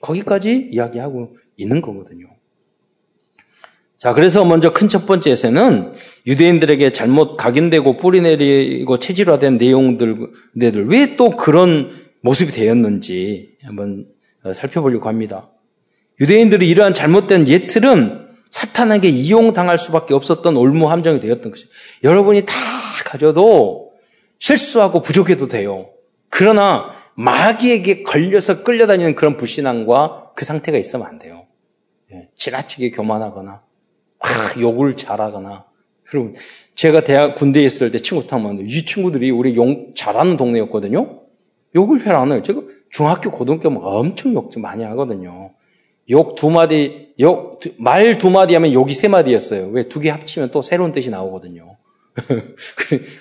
[0.01, 2.27] 거기까지 이야기하고 있는 거거든요.
[4.03, 5.93] 자, 그래서 먼저 큰 첫 번째에서는
[6.27, 10.27] 유대인들에게 잘못 각인되고 뿌리내리고 체질화된 내용들,
[10.89, 11.89] 왜 또 그런
[12.21, 14.07] 모습이 되었는지 한번
[14.53, 15.49] 살펴보려고 합니다.
[16.19, 21.69] 유대인들이 이러한 잘못된 예틀은 사탄에게 이용당할 수밖에 없었던 올무 함정이 되었던 것이죠.
[22.03, 22.53] 여러분이 다
[23.05, 23.93] 가져도
[24.39, 25.89] 실수하고 부족해도 돼요.
[26.29, 31.45] 그러나 마귀에게 걸려서 끌려다니는 그런 불신앙과 그 상태가 있으면 안 돼요.
[32.11, 33.61] 예, 지나치게 교만하거나
[34.23, 35.65] 막 욕을 잘하거나
[36.13, 36.33] 여러분
[36.75, 41.21] 제가 대학 군대에 있을 때 친구 탐하는데 이 친구들이 우리 용 잘하는 동네였거든요.
[41.75, 42.41] 욕을 잘안 해요.
[42.43, 45.51] 제가 중학교 고등학교 엄청 욕 많이 하거든요.
[46.09, 49.69] 욕 두 마디 욕 말 두 마디 하면 욕이 세 마디였어요.
[49.71, 51.77] 왜 두 개 합치면 또 새로운 뜻이 나오거든요.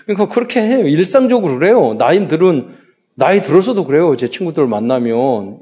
[0.05, 0.87] 그러니까 그렇게 해요.
[0.87, 1.95] 일상적으로 그래요.
[1.95, 2.69] 나이들은
[3.15, 4.17] 나이 들어서도 그래요.
[4.17, 5.61] 제 친구들 만나면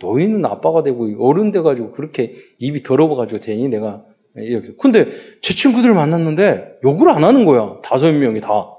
[0.00, 4.04] 너희는 아빠가 되고 어른 돼가지고 그렇게 입이 더러워가지고 되니 내가
[4.36, 4.72] 이렇게.
[4.78, 5.06] 근데
[5.42, 7.78] 제 친구들 만났는데 욕을 안 하는 거야.
[7.82, 8.70] 다섯 명이 다.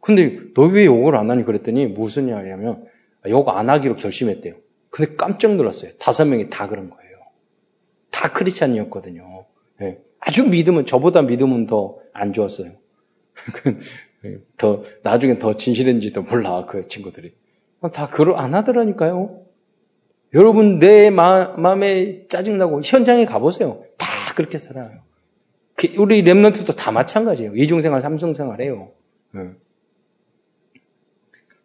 [0.00, 2.84] 근데 너 왜 욕을 안 하니 그랬더니 무슨 이야기냐면
[3.28, 4.54] 욕 안 하기로 결심했대요.
[4.90, 5.92] 근데 깜짝 놀랐어요.
[5.98, 7.18] 다섯 명이 다 그런 거예요.
[8.10, 9.44] 다 크리스찬이었거든요.
[9.80, 9.98] 네.
[10.20, 12.72] 아주 믿음은 저보다 믿음은 더 안 좋았어요.
[14.58, 17.34] 더 나중에 더 진실인지도 몰라 그 친구들이
[17.92, 19.42] 다 그걸 안 하더라니까요.
[20.34, 23.82] 여러분 내 마, 마음에 짜증나고 현장에 가보세요.
[24.38, 25.02] 다 그렇게 살아요.
[25.74, 27.56] 그, 우리 랩런트도 다 마찬가지예요.
[27.56, 28.92] 이중생활, 삼중생활해요.
[29.32, 29.50] 네.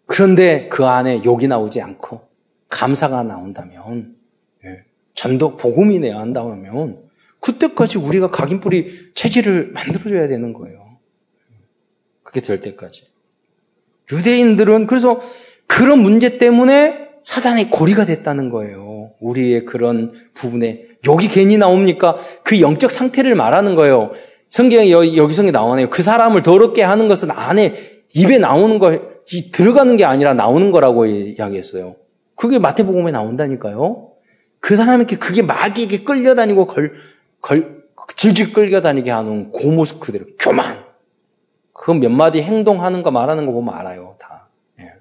[0.08, 2.28] 그런데 그 안에 욕이 나오지 않고
[2.70, 4.16] 감사가 나온다면
[4.64, 4.84] 네.
[5.14, 7.04] 전도 복음이 내야 한다면
[7.40, 10.98] 그때까지 우리가 각인뿌리 체질을 만들어줘야 되는 거예요.
[12.24, 13.08] 그게 될 때까지.
[14.12, 15.20] 유대인들은 그래서
[15.68, 18.93] 그런 문제 때문에 사단의 고리가 됐다는 거예요.
[19.24, 20.86] 우리의 그런 부분에.
[21.08, 22.18] 여기 괜히 나옵니까?
[22.44, 24.12] 그 영적 상태를 말하는 거예요.
[24.50, 25.90] 성경에 여기 성에 나오네요.
[25.90, 29.00] 그 사람을 더럽게 하는 것은 안에 입에 나오는 거,
[29.52, 31.96] 들어가는 게 아니라 나오는 거라고 이야기했어요.
[32.36, 34.12] 그게 마태복음에 나온다니까요.
[34.60, 36.94] 그 사람에게 그게 마귀에게 끌려다니고 걸,
[37.42, 37.84] 걸,
[38.16, 40.26] 질질 끌려다니게 하는 그 모습 그대로.
[40.40, 40.84] 교만.
[41.74, 44.48] 그 몇 마디 행동하는 거 말하는 거 보면 알아요, 다.
[44.80, 44.94] 예.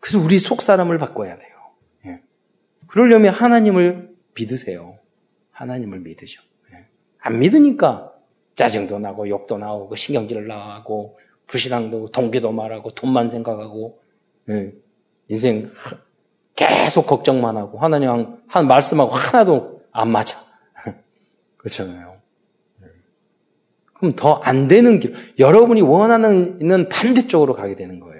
[0.00, 1.53] 그래서 우리 속 사람을 바꿔야 돼요.
[2.94, 3.00] 예.
[3.00, 4.98] 그러려면 하나님을 믿으세요.
[5.50, 6.40] 하나님을 믿으셔.
[6.72, 6.86] 예.
[7.18, 8.12] 안 믿으니까
[8.54, 14.00] 짜증도 나고 욕도 나오고 신경질 나고 불신앙도 동기도 말하고 돈만 생각하고
[14.50, 14.72] 예.
[15.28, 15.70] 인생
[16.54, 20.38] 계속 걱정만 하고 하나님 한 말씀하고 하나도 안 맞아.
[21.56, 22.14] 그렇잖아요.
[23.94, 28.13] 그럼 더 안 되는 길, 여러분이 원하는 반대쪽으로 가게 되는 거예요.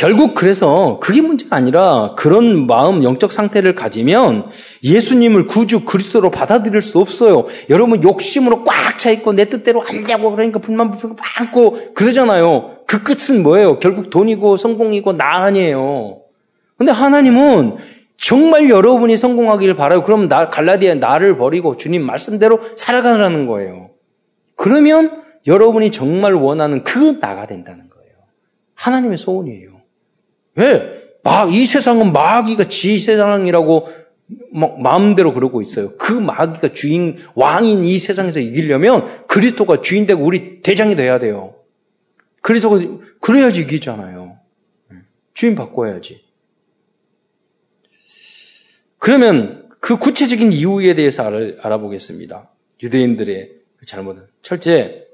[0.00, 4.46] 결국 그래서 그게 문제가 아니라 그런 마음 영적 상태를 가지면
[4.82, 7.44] 예수님을 구주 그리스도로 받아들일 수 없어요.
[7.68, 12.78] 여러분 욕심으로 꽉 차 있고 내 뜻대로 안 되고 그러니까 불만 불평 많고 그러잖아요.
[12.86, 13.78] 그 끝은 뭐예요?
[13.78, 16.22] 결국 돈이고 성공이고 나 아니에요.
[16.78, 17.76] 근데 하나님은
[18.16, 20.02] 정말 여러분이 성공하기를 바라요.
[20.02, 23.90] 그럼 나 갈라디아 나를 버리고 주님 말씀대로 살아가라는 거예요.
[24.56, 28.14] 그러면 여러분이 정말 원하는 그 나가 된다는 거예요.
[28.76, 29.79] 하나님의 소원이에요.
[30.54, 31.00] 왜?
[31.22, 33.88] 막, 이 세상은 마귀가 지 세상이라고
[34.52, 35.96] 막 마음대로 그러고 있어요.
[35.96, 41.56] 그 마귀가 주인, 왕인 이 세상에서 이기려면 그리스도가 주인 되고 우리 대장이 돼야 돼요.
[42.40, 42.80] 그리스도가,
[43.20, 44.38] 그래야지 이기잖아요.
[45.34, 46.22] 주인 바꿔야지.
[48.98, 52.50] 그러면 그 구체적인 이유에 대해서 알아보겠습니다.
[52.82, 53.52] 유대인들의
[53.86, 54.26] 잘못은.
[54.42, 55.06] 첫째,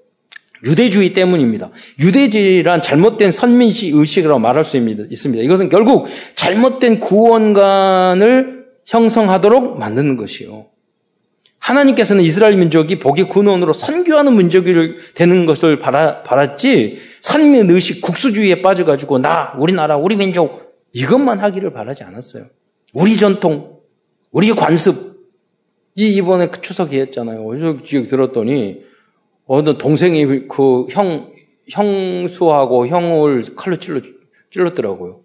[0.65, 1.71] 유대주의 때문입니다.
[2.01, 5.43] 유대주의란 잘못된 선민시 의식이라고 말할 수 있습니다.
[5.45, 10.67] 이것은 결국 잘못된 구원관을 형성하도록 만드는 것이요.
[11.59, 14.75] 하나님께서는 이스라엘 민족이 복의 근원으로 선교하는 민족이
[15.15, 22.05] 되는 것을 바라, 바랐지 선민 의식 국수주의에 빠져가지고 나 우리나라 우리 민족 이것만 하기를 바라지
[22.05, 22.45] 않았어요.
[22.93, 23.81] 우리 전통
[24.31, 25.17] 우리 관습
[25.97, 27.45] 이 이번에 추석에 했잖아요.
[27.45, 28.83] 어디서 들었더니
[29.47, 31.33] 어느 동생이 그 형,
[31.71, 34.01] 형수하고 형을 칼로 찔러,
[34.51, 35.21] 찔렀더라고요.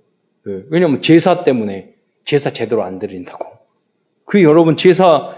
[0.45, 0.61] 네.
[0.69, 3.45] 왜냐면 제사 때문에 제사 제대로 안 드린다고.
[4.25, 5.35] 그 여러분 제사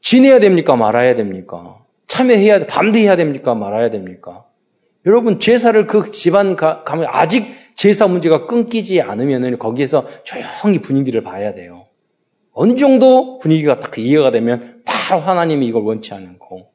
[0.00, 0.76] 지내야 됩니까?
[0.76, 1.78] 말아야 됩니까?
[2.06, 3.54] 참여해야, 반대해야 됩니까?
[3.54, 4.44] 말아야 됩니까?
[5.06, 11.54] 여러분 제사를 그 집안 가, 가면 아직 제사 문제가 끊기지 않으면 거기에서 조용히 분위기를 봐야
[11.54, 11.86] 돼요.
[12.52, 16.68] 어느 정도 분위기가 딱 이해가 되면 바로 하나님이 이걸 원치 않는 거.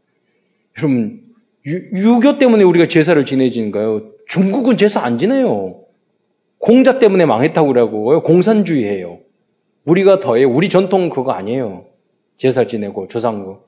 [0.77, 1.24] 여러분
[1.67, 4.11] 유, 교 때문에 우리가 제사를 지내지는가요?
[4.27, 5.81] 중국은 제사 안 지내요.
[6.59, 9.19] 공자 때문에 망했다고 그러고 공산주의예요.
[9.85, 11.85] 우리가 더해 우리 전통 그거 아니에요.
[12.37, 13.65] 제사 지내고 조상고.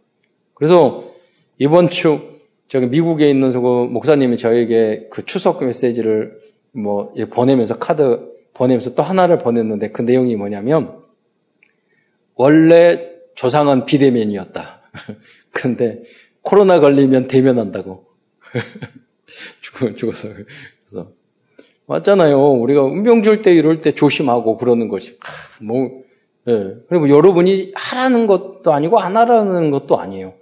[0.54, 1.12] 그래서
[1.60, 6.40] 이번 주 저기 미국에 있는 그 목사님이 저에게 그 추석 메시지를
[6.72, 11.00] 뭐 보내면서 카드 보내면서 또 하나를 보냈는데 그 내용이 뭐냐면
[12.36, 14.82] 원래 조상은 비대면이었다.
[15.52, 16.02] 그런데
[16.48, 18.06] 코로나 걸리면 대면한다고.
[19.60, 20.30] 죽어, 죽어서.
[20.30, 21.12] 그래서.
[21.88, 22.52] 맞잖아요.
[22.54, 25.18] 우리가 운병 줄 때 이럴 때 조심하고 그러는 거지.
[25.26, 26.04] 아, 뭐,
[26.48, 26.76] 예.
[26.88, 30.36] 그리고 여러분이 하라는 것도 아니고 안 하라는 것도 아니에요.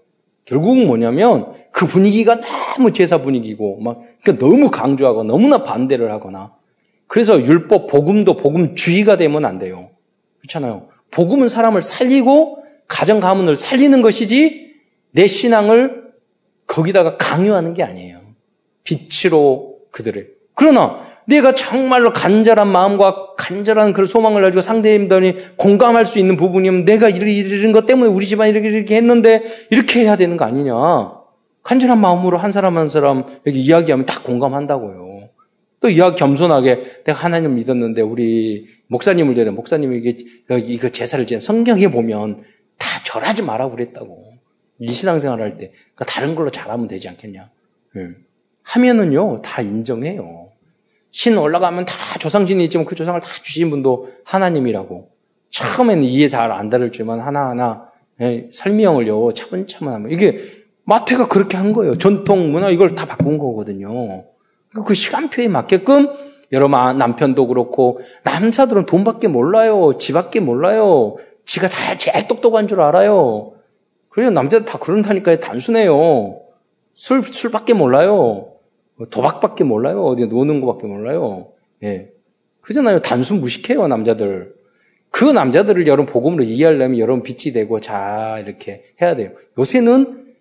[0.45, 6.53] 결국은 뭐냐면 그 분위기가 너무 제사 분위기고 막 그러니까 너무 강조하고 너무나 반대를 하거나
[7.07, 9.89] 그래서 율법 복음도 복음주의가 되면 안 돼요.
[10.41, 10.87] 그렇잖아요.
[11.09, 14.64] 복음은 사람을 살리고 가정 가문을 살리는 것이지
[15.15, 16.03] 내 신앙을
[16.67, 18.19] 거기다가 강요하는 게 아니에요.
[18.83, 20.35] 빛으로 그들을.
[20.53, 27.09] 그러나 내가 정말로 간절한 마음과 간절한 그런 소망을 가지고 상대인들이 공감할 수 있는 부분이면 내가
[27.09, 30.73] 이런 것 때문에 우리 집안 이렇게 이렇게 했는데 이렇게 해야 되는 거 아니냐.
[31.63, 35.29] 간절한 마음으로 한 사람 한 사람 여기 이야기하면 다 공감한다고요.
[35.79, 40.17] 또 이야기 겸손하게 내가 하나님 믿었는데 우리 목사님을 대는 목사님에게
[40.65, 42.43] 이거 제사를 지내 성경에 보면
[42.77, 44.24] 다 절하지 마라 그랬다고.
[44.79, 45.71] 이 신앙생활 할 때.
[45.93, 47.49] 그러니까 다른 걸로 잘하면 되지 않겠냐.
[47.97, 48.15] 음.
[48.63, 50.49] 하면은요, 다 인정해요.
[51.11, 55.09] 신 올라가면 다 조상진이 있지만 그 조상을 다 주신 분도 하나님이라고.
[55.49, 57.89] 처음에는 이해 잘 안 다를지만 하나하나
[58.21, 60.11] 예, 설명을요, 차분차분 하면.
[60.11, 60.39] 이게
[60.83, 61.97] 마태가 그렇게 한 거예요.
[61.97, 64.25] 전통 문화 이걸 다 바꾼 거거든요.
[64.85, 66.09] 그 시간표에 맞게끔
[66.51, 69.93] 여러분 아, 남편도 그렇고 남자들은 돈밖에 몰라요.
[69.97, 71.15] 지밖에 몰라요.
[71.45, 73.53] 지가 다 제일 똑똑한 줄 알아요.
[74.15, 74.31] 그래요.
[74.31, 75.41] 남자들 다 그런다니까요.
[75.41, 76.39] 단순해요.
[76.93, 78.53] 술, 술밖에 몰라요.
[79.11, 80.05] 도박밖에 몰라요.
[80.05, 81.51] 어디 노는 거밖에 몰라요.
[81.83, 82.11] 예.
[82.61, 83.01] 그잖아요.
[83.01, 84.55] 단순 무식해요, 남자들.
[85.09, 89.31] 그 남자들을 여러분 복음으로 이해하려면 여러분 빛이 되고 자, 이렇게 해야 돼요.
[89.59, 90.33] 요새는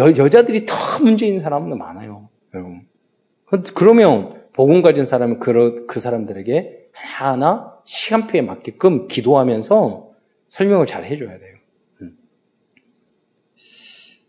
[0.00, 2.28] 여, 여자들이 더 문제 있는 사람은 많아요.
[2.52, 2.82] 여러분.
[3.72, 10.10] 그러면 복음 가진 사람은 그, 그 사람들에게 하나 시간표에 맞게끔 기도하면서
[10.50, 11.53] 설명을 잘 해줘야 돼요.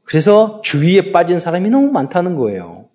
[0.06, 2.88] 그래서 주위에 빠진 사람이 너무 많다는 거예요.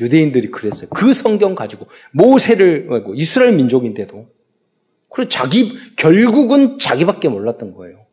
[0.00, 0.90] 유대인들이 그랬어요.
[0.90, 4.26] 그 성경 가지고 모세를 알고 이스라엘 민족인데도
[5.10, 8.06] 그리고 자기 결국은 자기밖에 몰랐던 거예요.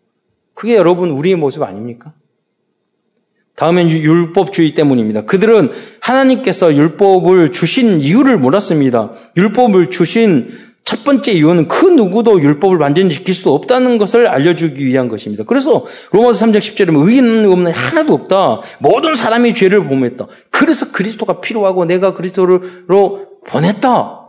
[0.53, 2.13] 그게 여러분 우리의 모습 아닙니까?
[3.55, 5.25] 다음엔 율법주의 때문입니다.
[5.25, 5.71] 그들은
[6.01, 9.11] 하나님께서 율법을 주신 이유를 몰랐습니다.
[9.37, 10.49] 율법을 주신
[10.85, 15.43] 첫 번째 이유는 그 누구도 율법을 완전히 지킬 수 없다는 것을 알려주기 위한 것입니다.
[15.43, 18.61] 그래서 로마서 3장 10절에 의인 없는 하나도 없다.
[18.77, 20.27] 모든 사람이 죄를 범했다.
[20.51, 22.61] 그래서 그리스도가 필요하고 내가 그리스도로
[23.47, 24.27] 보냈다.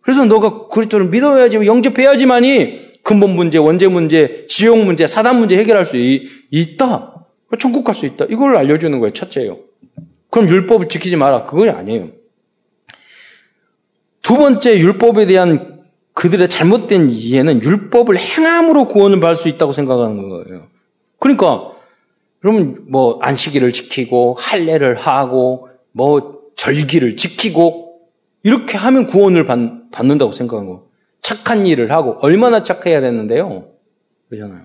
[0.00, 5.96] 그래서 너가 그리스도를 믿어야지, 영접해야지만이 근본 문제, 원죄 문제, 지옥 문제, 사단 문제 해결할 수
[5.96, 7.14] 있, 다
[7.60, 8.26] 천국 갈 수 있다.
[8.28, 9.58] 이걸 알려주는 거예요, 첫째요.
[10.30, 11.44] 그럼 율법을 지키지 마라.
[11.44, 12.08] 그건 아니에요.
[14.22, 15.75] 두 번째 율법에 대한
[16.16, 20.66] 그들의 잘못된 이해는 율법을 행함으로 구원을 받을 수 있다고 생각하는 거예요.
[21.18, 21.72] 그러니까
[22.40, 28.00] 그러면 뭐 안식일을 지키고 할례를 하고 뭐 절기를 지키고
[28.42, 29.58] 이렇게 하면 구원을 받,
[30.04, 30.86] 는다고 생각하는 거.
[31.22, 33.68] 착한 일을 하고 얼마나 착해야 되는데요.
[34.28, 34.62] 그러잖아요.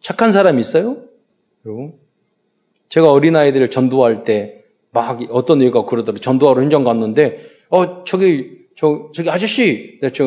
[0.00, 0.98] 착한 사람 있어요?
[1.66, 1.94] 여러분?
[2.88, 4.58] 제가 어린아이들을 전도할 때
[4.90, 6.20] 막 어떤 애가 그러더라고요.
[6.20, 10.24] 전도하러 현장 갔는데 어 저기 저, 저기 아저씨, 저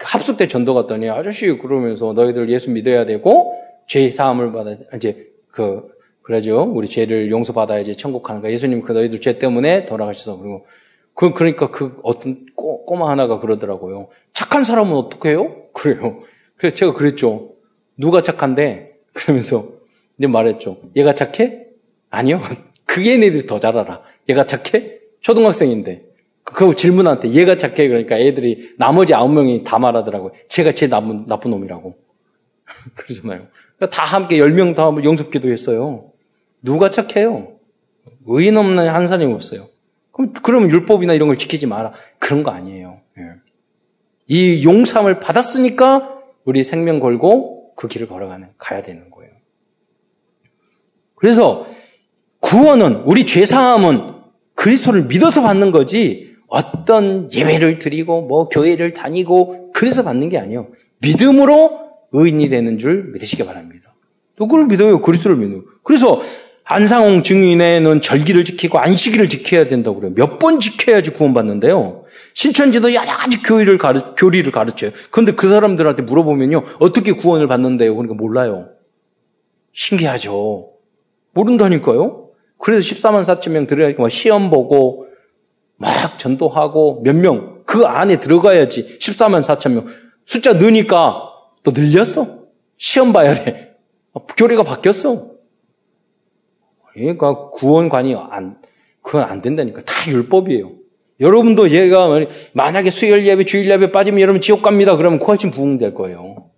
[0.00, 5.86] 합숙 때 전도 갔더니 아저씨 그러면서 너희들 예수 믿어야 되고 죄 사함을 받아 이제 그
[6.22, 6.62] 그러죠.
[6.62, 8.52] 우리 죄를 용서받아야지 천국 가는 거야.
[8.52, 10.64] 예수님 그 너희들 죄 때문에 돌아가셔서 그리고
[11.12, 14.08] 그 그러니까 그 어떤 꼬, 꼬마 하나가 그러더라고요.
[14.32, 15.66] 착한 사람은 어떻게 해요?
[15.74, 16.22] 그래요.
[16.56, 17.52] 그래서 제가 그랬죠.
[17.98, 18.94] 누가 착한데?
[19.12, 19.66] 그러면서
[20.18, 20.78] 이제 말했죠.
[20.96, 21.66] 얘가 착해?
[22.08, 22.40] 아니요.
[22.86, 24.00] 그게 얘네들이 더 잘 알아.
[24.30, 25.00] 얘가 착해?
[25.20, 26.09] 초등학생인데.
[26.52, 30.32] 그 질문한테 얘가 착해 그러니까 애들이 나머지 아홉 명이 다 말하더라고요.
[30.48, 31.96] 제가 제일 나쁜 나쁜 놈이라고.
[32.94, 33.46] 그러잖아요.
[33.76, 36.12] 그러니까 다 함께 열 명 다 영접 기도했어요.
[36.62, 37.56] 누가 착해요?
[38.26, 39.68] 의인 없는 한 사람이 없어요.
[40.12, 41.92] 그럼, 그럼 율법이나 이런 걸 지키지 마라.
[42.18, 43.00] 그런 거 아니에요.
[43.18, 43.22] 예.
[44.26, 49.32] 이 용sam을 받았으니까 우리 생명 걸고 그 길을 걸어가는, 가야 되는 거예요.
[51.14, 51.64] 그래서
[52.40, 54.14] 구원은, 우리 죄사함은
[54.54, 60.68] 그리스도를 믿어서 받는 거지 어떤 예배를 드리고 뭐 교회를 다니고 그래서 받는 게 아니에요.
[61.00, 61.78] 믿음으로
[62.12, 63.94] 의인이 되는 줄 믿으시기 바랍니다.
[64.38, 65.00] 누구를 믿어요?
[65.00, 65.62] 그리스도를 믿어요.
[65.82, 66.20] 그래서
[66.64, 70.12] 안상홍 증인에는 절기를 지키고 안식일을 지켜야 된다고 그래요.
[70.14, 72.04] 몇 번 지켜야지 구원받는데요.
[72.34, 74.90] 신천지도 여러 가지 교리를 가르, 교리를 가르쳐요.
[75.10, 76.62] 그런데 그 사람들한테 물어보면요.
[76.80, 77.94] 어떻게 구원을 받는데요?
[77.94, 78.68] 그러니까 몰라요.
[79.72, 80.70] 신기하죠.
[81.32, 82.28] 모른다니까요.
[82.58, 85.06] 그래서 14만 4천 명 들어가니까 시험 보고
[85.80, 89.86] 막 전도하고 몇 명, 그 안에 들어가야지 14만 4천 명.
[90.26, 91.22] 숫자 느니까
[91.62, 92.26] 또 늘렸어.
[92.76, 93.76] 시험 봐야 돼.
[94.36, 95.30] 교리가 바뀌었어.
[96.92, 98.58] 그러니까 구원관이 안,
[99.00, 99.80] 그건 안 된다니까.
[99.80, 100.70] 다 율법이에요.
[101.18, 102.08] 여러분도 얘가
[102.52, 104.96] 만약에 수요일 예배, 주일 예배 빠지면 여러분 지옥 갑니다.
[104.96, 106.50] 그러면 훨씬 부흥될 거예요.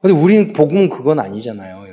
[0.00, 1.83] 근데 우리는 복음은 그건 아니잖아요.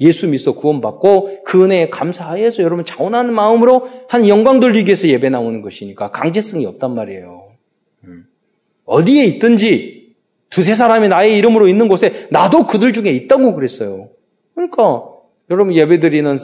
[0.00, 5.62] 예수 믿어 구원받고 그 은혜에 감사하여서 여러분 자원하는 마음으로 한 영광 돌리기 위해서 예배 나오는
[5.62, 7.48] 것이니까 강제성이 없단 말이에요.
[8.04, 8.26] 음.
[8.84, 10.14] 어디에 있든지
[10.50, 14.10] 두세 사람이 나의 이름으로 있는 곳에 나도 그들 중에 있다고 그랬어요.
[14.54, 15.04] 그러니까
[15.50, 16.36] 여러분 예배 드리는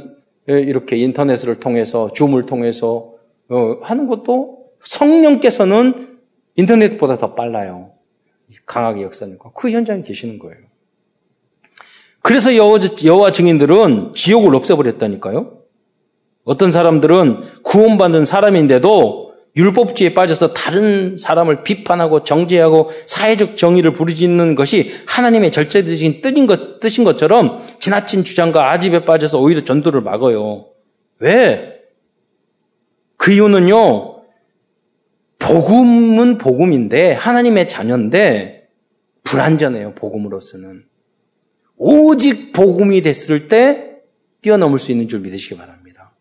[0.50, 3.14] 예, 이렇게 인터넷을 통해서 줌을 통해서
[3.48, 6.18] 어, 하는 것도 성령께서는
[6.56, 7.92] 인터넷보다 더 빨라요.
[8.64, 10.67] 강하게 역사니까 그 현장에 계시는 거예요.
[12.28, 15.60] 그래서 여호와 증인들은 지옥을 없애버렸다니까요.
[16.44, 25.50] 어떤 사람들은 구원받은 사람인데도 율법주의에 빠져서 다른 사람을 비판하고 정죄하고 사회적 정의를 부르짖는 것이 하나님의
[25.52, 30.66] 절제되신 뜻인, 것, 뜻인 것처럼 지나친 주장과 아집에 빠져서 오히려 전도를 막어요.
[31.20, 31.80] 왜?
[33.16, 34.16] 그 이유는요,
[35.38, 38.68] 복음은 복음인데, 하나님의 자녀인데,
[39.24, 40.87] 불완전해요, 복음으로서는.
[41.78, 44.00] 오직 복음이 됐을 때
[44.42, 46.12] 뛰어넘을 수 있는 줄 믿으시기 바랍니다.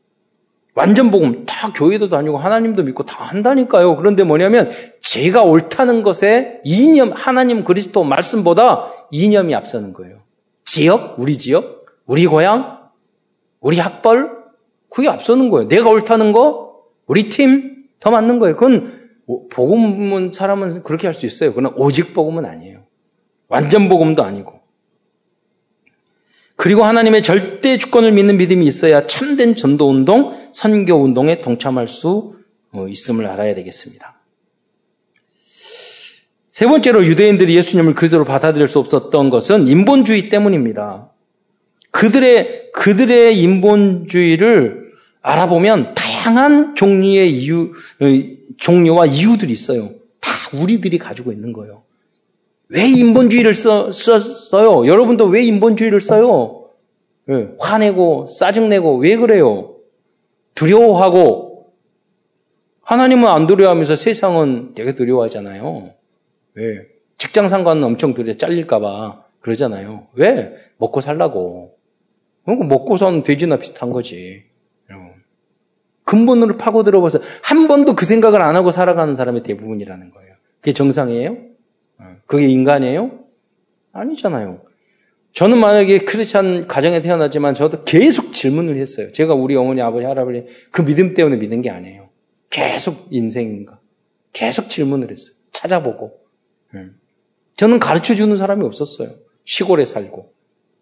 [0.75, 3.95] 완전 복음 다 교회도 다니고 하나님도 믿고 다 한다니까요.
[3.97, 4.69] 그런데 뭐냐면
[5.01, 10.19] 제가 옳다는 것에 이념 하나님 그리스도 말씀보다 이념이 앞서는 거예요.
[10.63, 12.89] 지역, 우리 지역, 우리 고향,
[13.59, 14.31] 우리 학벌
[14.89, 15.67] 그게 앞서는 거예요.
[15.67, 16.75] 내가 옳다는 거,
[17.07, 18.55] 우리 팀 더 맞는 거예요.
[18.55, 19.09] 그건
[19.51, 21.53] 복음은 사람은 그렇게 할 수 있어요.
[21.53, 22.83] 그러나 오직 복음은 아니에요.
[23.47, 24.59] 완전 복음도 아니고.
[26.57, 32.35] 그리고 하나님의 절대 주권을 믿는 믿음이 있어야 참된 전도 운동, 선교 운동에 동참할 수
[32.73, 34.19] 어, 있음을 알아야 되겠습니다.
[36.49, 41.11] 세 번째로 유대인들이 예수님을 그리스도로 받아들일 수 없었던 것은 인본주의 때문입니다.
[41.91, 48.05] 그들의 그들의 인본주의를 알아보면 다양한 종류의 이유 어,
[48.57, 49.91] 종류와 이유들이 있어요.
[50.19, 51.83] 다 우리들이 가지고 있는 거예요.
[52.69, 56.69] 왜 인본주의를 써, 요 여러분도 왜 인본주의를 써요?
[57.25, 59.75] 네, 화내고 짜증내고 왜 그래요?
[60.55, 61.73] 두려워하고
[62.81, 65.93] 하나님은 안 두려워하면서 세상은 되게 두려워하잖아요.
[66.53, 66.87] 왜?
[67.17, 70.07] 직장 상관은 엄청 두려 워 잘릴까봐 그러잖아요.
[70.13, 70.55] 왜?
[70.77, 71.75] 먹고 살라고.
[72.45, 74.45] 먹고선 돼지나 비슷한 거지.
[76.05, 80.35] 근본으로 파고 들어봐서 한 번도 그 생각을 안 하고 살아가는 사람의 대부분이라는 거예요.
[80.61, 81.37] 그게 정상이에요?
[82.27, 83.19] 그게 인간이에요?
[83.93, 84.61] 아니잖아요.
[85.33, 89.11] 저는 만약에 크리스찬 가정에 태어났지만 저도 계속 질문을 했어요.
[89.11, 92.09] 제가 우리 어머니, 아버지, 할아버지 그 믿음 때문에 믿은 게 아니에요.
[92.49, 93.79] 계속 인생인가.
[94.33, 95.35] 계속 질문을 했어요.
[95.51, 96.19] 찾아보고.
[97.55, 99.15] 저는 가르쳐 주는 사람이 없었어요.
[99.45, 100.33] 시골에 살고.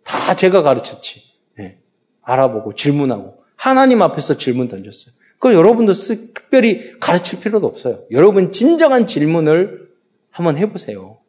[0.03, 1.21] 다 제가 가르쳤지.
[1.57, 1.79] 네.
[2.21, 3.43] 알아보고 질문하고.
[3.55, 5.15] 하나님 앞에서 질문 던졌어요.
[5.39, 8.03] 그 여러분도 특별히 가르칠 필요도 없어요.
[8.11, 9.89] 여러분 진정한 질문을
[10.31, 11.19] 한번 해보세요.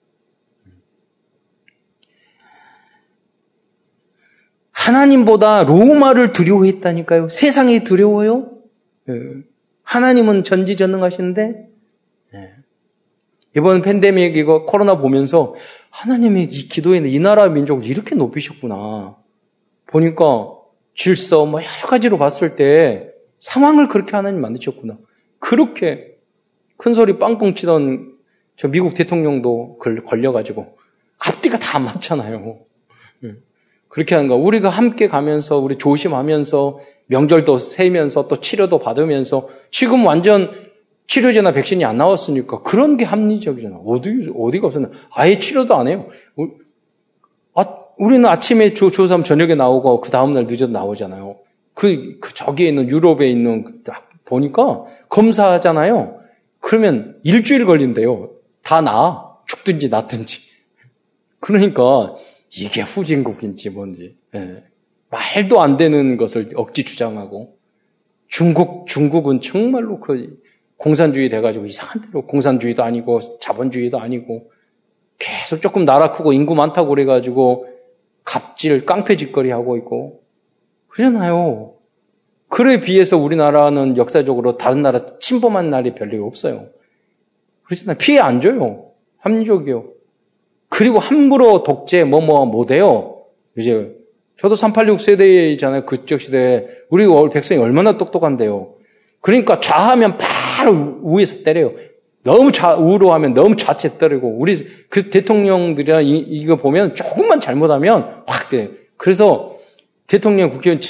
[4.87, 7.29] 하나님보다 로마를 두려워했다니까요.
[7.29, 8.53] 세상이 두려워요?
[9.09, 9.13] 예.
[9.83, 11.69] 하나님은 전지전능하신데
[12.35, 12.55] 예.
[13.57, 15.55] 이번 팬데믹 이거 코로나 보면서
[15.91, 19.17] 하나님이 이 기도에는 이 나라 민족을 이렇게 높이셨구나.
[19.87, 20.53] 보니까
[20.95, 23.11] 질서 뭐 여러 가지로 봤을 때
[23.41, 24.99] 상황을 그렇게 하나님 만드셨구나.
[25.41, 26.17] 그렇게
[26.77, 28.15] 큰 소리 빵빵 치던
[28.57, 30.79] 저 미국 대통령도 걸려가지고
[31.19, 32.61] 앞뒤가 다 맞잖아요.
[33.97, 34.03] 예.
[34.05, 34.37] 그렇게 하는 거.
[34.37, 40.51] 우리가 함께 가면서 우리 조심하면서 명절도 세면서 또 치료도 받으면서 지금 완전
[41.07, 43.77] 치료제나 백신이 안 나왔으니까 그런 게 합리적이잖아.
[43.87, 44.91] 어디 어디가 없었나?
[45.15, 46.09] 아예 치료도 안 해요.
[47.55, 47.65] 아,
[47.97, 51.37] 우리는 아침에 조, 조삼 저녁에 나오고 그 다음 날 늦어도 나오잖아요.
[51.75, 56.19] 그, 그 저기에 있는 유럽에 있는 딱 보니까 검사하잖아요.
[56.61, 58.31] 그러면 일주일 걸린대요.
[58.63, 59.27] 다 나.
[59.47, 60.41] 죽든지 낫든지.
[61.39, 62.15] 그러니까
[62.51, 64.17] 이게 후진국인지 뭔지.
[64.35, 64.65] 예.
[65.11, 67.57] 말도 안 되는 것을 억지 주장하고
[68.29, 70.41] 중국 중국은 정말로 그
[70.77, 74.51] 공산주의 돼가지고 이상한 대로 공산주의도 아니고 자본주의도 아니고
[75.19, 77.69] 계속 조금 나라 크고 인구 많다고 그래가지고
[78.25, 80.23] 갑질 깡패 짓거리 하고 있고
[80.89, 81.75] 그러잖아요.
[82.49, 86.69] 그에 비해서 우리나라는 역사적으로 다른 나라 침범한 날이 별로 없어요.
[87.65, 87.97] 그렇잖아요.
[87.99, 88.93] 피해 안 줘요.
[89.19, 89.96] 합리적이요.
[90.69, 93.23] 그리고 함부로 독재 뭐뭐 못해요.
[93.57, 93.95] 이제
[94.39, 95.87] 저도 386 세대이잖아요.
[95.87, 98.75] 그쪽 시대에 우리 백성이 얼마나 똑똑한데요.
[99.21, 101.73] 그러니까 좌하면 바로 위에서 때려요.
[102.23, 108.51] 너무 좌우로 하면 너무 좌측 때리고 우리 그 대통령들이나 이, 거 보면 조금만 잘못하면 확
[108.51, 108.71] 돼.
[108.97, 109.57] 그래서
[110.07, 110.81] 대통령 국회의원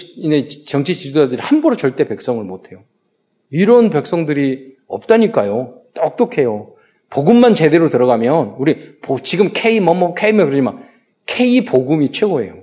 [0.67, 2.81] 정치 지도자들이 함부로 절대 백성을 못해요.
[3.51, 5.83] 이런 백성들이 없다니까요.
[5.95, 6.76] 똑똑해요.
[7.11, 10.79] 복음만 제대로 들어가면 우리 지금 K 뭐뭐 K면 그러지만
[11.27, 12.63] K 복음이 최고예요.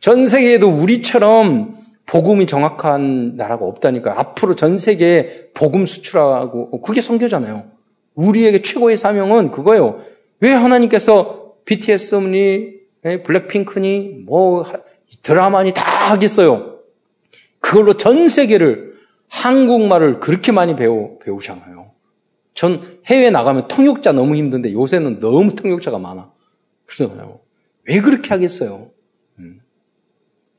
[0.00, 1.74] 전 세계에도 우리처럼
[2.06, 4.18] 복음이 정확한 나라가 없다니까.
[4.18, 7.64] 앞으로 전 세계에 복음 수출하고 그게 성교잖아요.
[8.14, 10.00] 우리에게 최고의 사명은 그거예요.
[10.40, 14.64] 왜 하나님께서 BTS니 예, 블랙핑크니 뭐
[15.22, 16.80] 드라마니 다 하겠어요.
[17.60, 18.94] 그걸로 전 세계를
[19.28, 21.90] 한국말을 그렇게 많이 배우 배우잖아요.
[22.56, 26.32] 전 해외 나가면 통역자 너무 힘든데 요새는 너무 통역자가 많아.
[26.86, 27.38] 그러잖아요.
[27.84, 28.90] 왜 그렇게 하겠어요?
[29.38, 29.60] 음.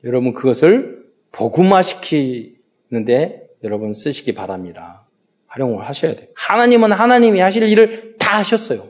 [0.04, 5.08] 여러분 그것을 복음화 시키는데 여러분 쓰시기 바랍니다.
[5.48, 6.28] 활용을 하셔야 돼요.
[6.36, 8.86] 하나님은 하나님이 하실 일을 다 하셨어요.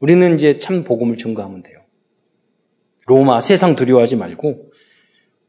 [0.00, 1.80] 우리는 이제 참 복음을 증거하면 돼요.
[3.06, 4.72] 로마 세상 두려워하지 말고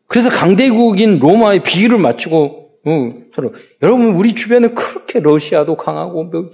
[0.08, 3.54] 그래서 강대국인 로마의 비유를 맞추고 어, 서로.
[3.82, 6.50] 여러분, 우리 주변에 그렇게 러시아도 강하고, 뭐,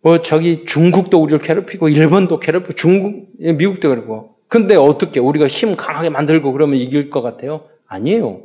[0.00, 4.36] 뭐, 저기 중국도 우리를 괴롭히고, 일본도 괴롭히고, 중국, 예, 미국도 괴롭히고.
[4.48, 7.64] 근데 어떻게 우리가 힘 강하게 만들고 그러면 이길 것 같아요?
[7.86, 8.42] 아니에요.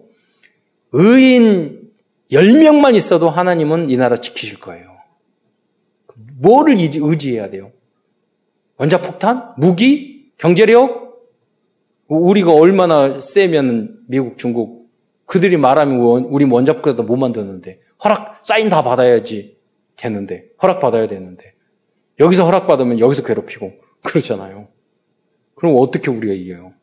[0.91, 1.91] 의인
[2.31, 4.97] 10명만 있어도 하나님은 이 나라 지키실 거예요.
[6.39, 7.71] 뭐를 의지해야 돼요?
[8.77, 9.53] 원자폭탄?
[9.57, 10.31] 무기?
[10.37, 11.21] 경제력?
[12.07, 14.80] 우리가 얼마나 세면 미국, 중국
[15.31, 19.57] 그들이 말하면 우리 원자폭탄도 못 만드는데 허락 사인 다 받아야지
[19.95, 21.53] 되는데 허락 받아야 되는데
[22.19, 23.71] 여기서 허락 받으면 여기서 괴롭히고
[24.03, 24.67] 그렇잖아요.
[25.55, 26.73] 그럼 어떻게 우리가 이겨요?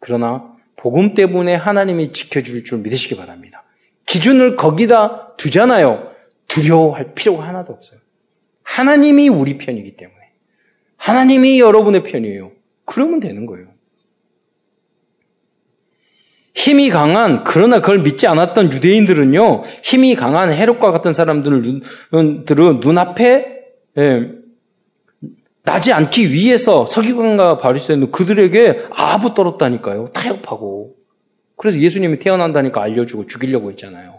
[0.00, 3.62] 그러나 복음 때문에 하나님이 지켜줄 줄 믿으시기 바랍니다.
[4.06, 6.12] 기준을 거기다 두잖아요.
[6.48, 8.00] 두려워할 필요가 하나도 없어요.
[8.62, 10.32] 하나님이 우리 편이기 때문에
[10.96, 12.52] 하나님이 여러분의 편이에요.
[12.86, 13.66] 그러면 되는 거예요.
[16.54, 21.82] 힘이 강한 그러나 그걸 믿지 않았던 유대인들은요 힘이 강한 헤롯과 같은 사람들은
[22.80, 23.62] 눈앞에
[23.98, 24.30] 예,
[25.64, 30.08] 나지 않기 위해서 서기관과 바리새인은 그들에게 아부 떨었다니까요.
[30.08, 30.94] 타협하고.
[31.56, 34.14] 그래서 예수님이 태어난다니까 알려주고 죽이려고 했잖아요.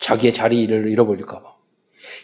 [0.00, 1.54] 자기의 자리를 잃어버릴까봐.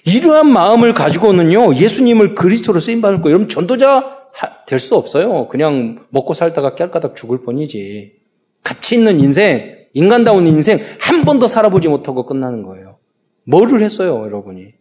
[0.07, 4.25] 이러한 마음을 가지고는요 예수님을 그리스도로 쓰임 받을 거 여러분 전도자
[4.67, 5.47] 될 수 없어요.
[5.49, 8.24] 그냥 먹고 살다가 깨알까닥 죽을 뿐이지
[8.65, 12.99] 가치 있는 인생, 인간다운 인생 한 번도 살아보지 못하고 끝나는 거예요.
[13.45, 14.75] 뭐를 했어요, 여러분이?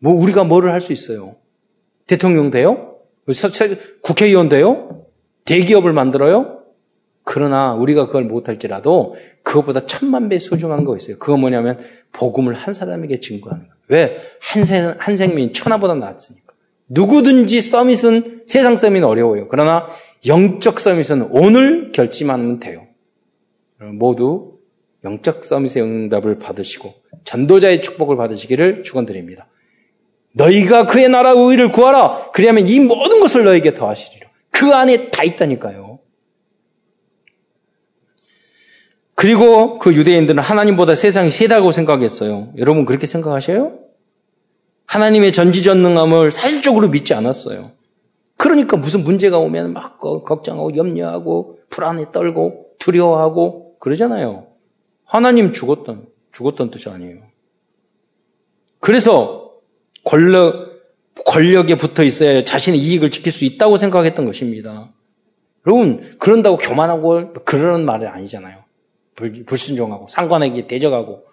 [0.00, 1.36] 뭐 우리가 뭐를 할 수 있어요?
[2.06, 2.96] 대통령 돼요?
[4.02, 5.04] 국회의원 돼요?
[5.44, 6.62] 대기업을 만들어요?
[7.22, 11.18] 그러나 우리가 그걸 못할지라도 그것보다 천만 배 소중한 거 있어요.
[11.18, 11.78] 그거 뭐냐면
[12.12, 13.76] 복음을 한 사람에게 증거하는 거예요.
[13.88, 14.18] 왜?
[14.40, 16.54] 한, 생, 한 생민 천하보다 낫으니까.
[16.88, 19.48] 누구든지 서밋은 세상 서밋은 어려워요.
[19.48, 19.86] 그러나
[20.24, 22.85] 영적 서밋은 오늘 결심하면 돼요.
[23.80, 24.58] 모두
[25.04, 29.48] 영적 서밋의 응답을 받으시고 전도자의 축복을 받으시기를 축원드립니다.
[30.32, 32.30] 너희가 그의 나라 의를 구하라.
[32.32, 34.28] 그리하면 이 모든 것을 너에게 더하시리라.
[34.50, 35.98] 그 안에 다 있다니까요.
[39.14, 42.52] 그리고 그 유대인들은 하나님보다 세상이 세다고 생각했어요.
[42.58, 43.78] 여러분 그렇게 생각하셔요?
[44.86, 47.72] 하나님의 전지전능함을 사실적으로 믿지 않았어요.
[48.36, 54.48] 그러니까 무슨 문제가 오면 막 걱정하고 염려하고 불안에 떨고 두려워하고 그러잖아요.
[55.04, 57.22] 하나님 죽었던 죽었던 뜻이 아니에요.
[58.80, 59.52] 그래서
[60.04, 60.76] 권력
[61.24, 64.92] 권력에 붙어 있어야 자신의 이익을 지킬 수 있다고 생각했던 것입니다.
[65.66, 68.64] 여러분 그런다고 교만하고 그러는 말이 아니잖아요.
[69.14, 71.24] 불, 불순종하고 상관에게 대적하고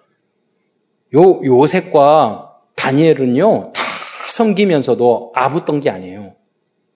[1.16, 3.84] 요 요셉과 다니엘은요 다
[4.32, 6.36] 섬기면서도 아부던 게 아니에요.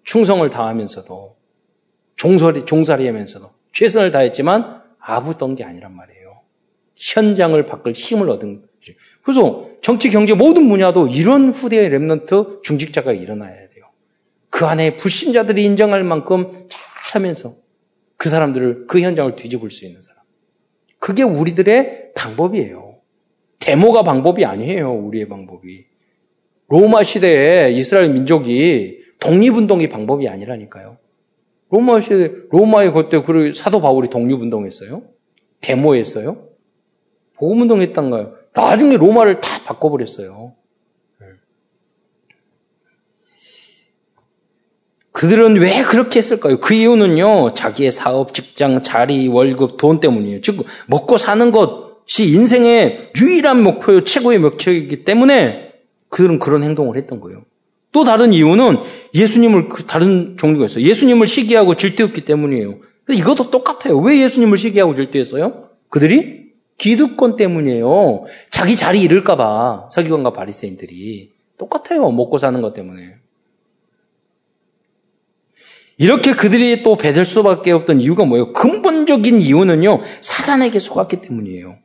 [0.03, 1.35] 충성을 다하면서도
[2.15, 6.41] 종살이 종살이하면서도 최선을 다했지만 아부던 게 아니란 말이에요.
[6.95, 8.93] 현장을 바꿀 힘을 얻은 거죠.
[9.23, 13.85] 그래서 정치, 경제 모든 분야도 이런 후대의 랩런트 중직자가 일어나야 돼요.
[14.49, 17.55] 그 안에 불신자들이 인정할 만큼 잘하면서
[18.17, 20.23] 그 사람들을 그 현장을 뒤집을 수 있는 사람.
[20.99, 22.97] 그게 우리들의 방법이에요.
[23.59, 24.93] 데모가 방법이 아니에요.
[24.93, 25.85] 우리의 방법이.
[26.67, 30.97] 로마 시대에 이스라엘 민족이 독립운동이 방법이 아니라니까요.
[31.69, 35.03] 로마 시대, 로마에 그때 그 사도 바울이 독립운동했어요?
[35.61, 36.47] 데모했어요?
[37.35, 38.35] 복음운동했던가요?
[38.53, 40.53] 나중에 로마를 다 바꿔버렸어요.
[45.11, 46.59] 그들은 왜 그렇게 했을까요?
[46.59, 50.41] 그 이유는요, 자기의 사업, 직장, 자리, 월급, 돈 때문이에요.
[50.41, 55.73] 즉, 먹고 사는 것이 인생의 유일한 목표요, 최고의 목표이기 때문에
[56.09, 57.45] 그들은 그런 행동을 했던 거예요.
[57.91, 58.77] 또 다른 이유는
[59.13, 60.85] 예수님을, 그 다른 종류가 있어요.
[60.85, 62.79] 예수님을 시기하고 질투했기 때문이에요.
[63.09, 63.97] 이것도 똑같아요.
[63.99, 65.69] 왜 예수님을 시기하고 질투했어요?
[65.89, 68.23] 그들이 기득권 때문이에요.
[68.49, 72.11] 자기 자리 잃을까봐 서기관과 바리새인들이 똑같아요.
[72.11, 73.15] 먹고 사는 것 때문에.
[75.97, 78.53] 이렇게 그들이 또 배될 수밖에 없던 이유가 뭐예요?
[78.53, 81.77] 근본적인 이유는요, 사단에게 속았기 때문이에요.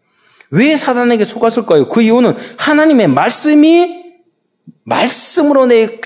[0.51, 1.89] 왜 사단에게 속았을까요?
[1.89, 4.02] 그 이유는 하나님의 말씀이,
[4.85, 6.01] 말씀으로 내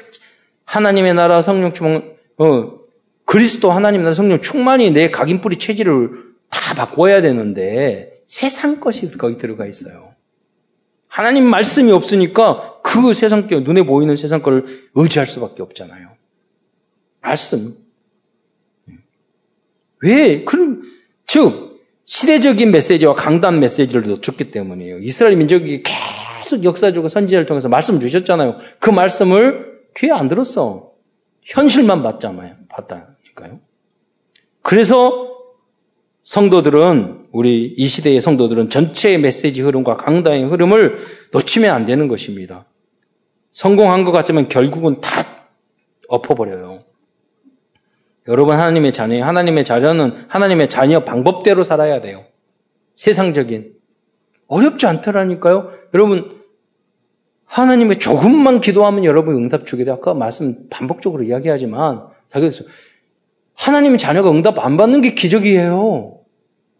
[0.64, 2.78] 하나님의 나라 성령 충만, 어,
[3.24, 6.10] 그리스도 하나님 나라 성령 충만이 내 각인 뿌리 체질을
[6.50, 10.14] 다 바꿔야 되는데, 세상 것이 거기 들어가 있어요.
[11.08, 16.10] 하나님 말씀이 없으니까 그 세상 것, 눈에 보이는 세상 것을 의지할 수밖에 없잖아요.
[17.22, 17.76] 말씀.
[20.02, 20.44] 왜?
[20.44, 20.82] 그럼,
[21.26, 24.98] 즉, 시대적인 메시지와 강단 메시지를 놓쳤기 때문이에요.
[24.98, 26.25] 이스라엘 민족이 계속
[26.62, 28.58] 역사적으로 선지자를 통해서 말씀 주셨잖아요.
[28.78, 30.92] 그 말씀을 귀에 안 들었어.
[31.42, 32.54] 현실만 봤잖아요.
[32.68, 33.60] 봤다니까요.
[34.62, 35.36] 그래서
[36.22, 40.98] 성도들은 우리 이 시대의 성도들은 전체의 메시지 흐름과 강단의 흐름을
[41.32, 42.66] 놓치면 안 되는 것입니다.
[43.52, 45.24] 성공한 것 같지만 결국은 다
[46.08, 46.80] 엎어버려요.
[48.28, 52.24] 여러분 하나님의 자녀, 하나님의 자녀는 하나님의 자녀 방법대로 살아야 돼요.
[52.96, 53.74] 세상적인
[54.48, 55.70] 어렵지 않더라니까요.
[55.94, 56.35] 여러분
[57.46, 59.90] 하나님의 조금만 기도하면 여러분 응답 주게 돼.
[59.90, 62.64] 아까 말씀 반복적으로 이야기하지만 자기에서
[63.54, 66.18] 하나님의 자녀가 응답 안 받는 게 기적이에요.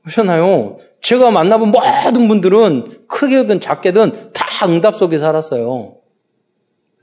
[0.02, 0.78] 그렇잖아요.
[1.00, 5.96] 제가 만나본 모든 분들은 크게든 작게든 다 응답 속에 살았어요.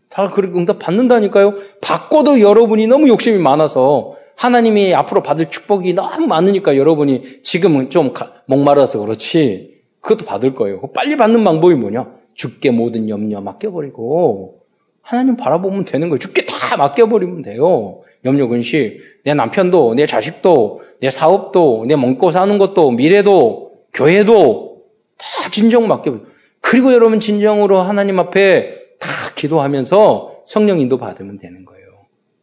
[0.10, 1.56] 다 그렇게 응답 받는다니까요.
[1.82, 8.14] 받고도 여러분이 너무 욕심이 많아서 하나님이 앞으로 받을 축복이 너무 많으니까 여러분이 지금은 좀
[8.46, 9.82] 목마라서 그렇지.
[10.02, 10.82] 그것도 받을 거예요.
[10.94, 12.23] 빨리 받는 방법이 뭐냐?
[12.36, 14.64] 죽게 모든 염려 맡겨버리고
[15.02, 16.20] 하나님 바라보면 되는 거예요.
[16.20, 18.02] 죽게 다 맡겨버리면 돼요.
[18.26, 24.84] 염려 근심, 내 남편도, 내 자식도, 내 사업도, 내 먹고 사는 것도, 미래도, 교회도
[25.18, 26.22] 다 진정 맡겨.
[26.62, 28.70] 그리고 여러분 진정으로 하나님 앞에
[29.00, 31.88] 다 기도하면서 성령 인도 받으면 되는 거예요.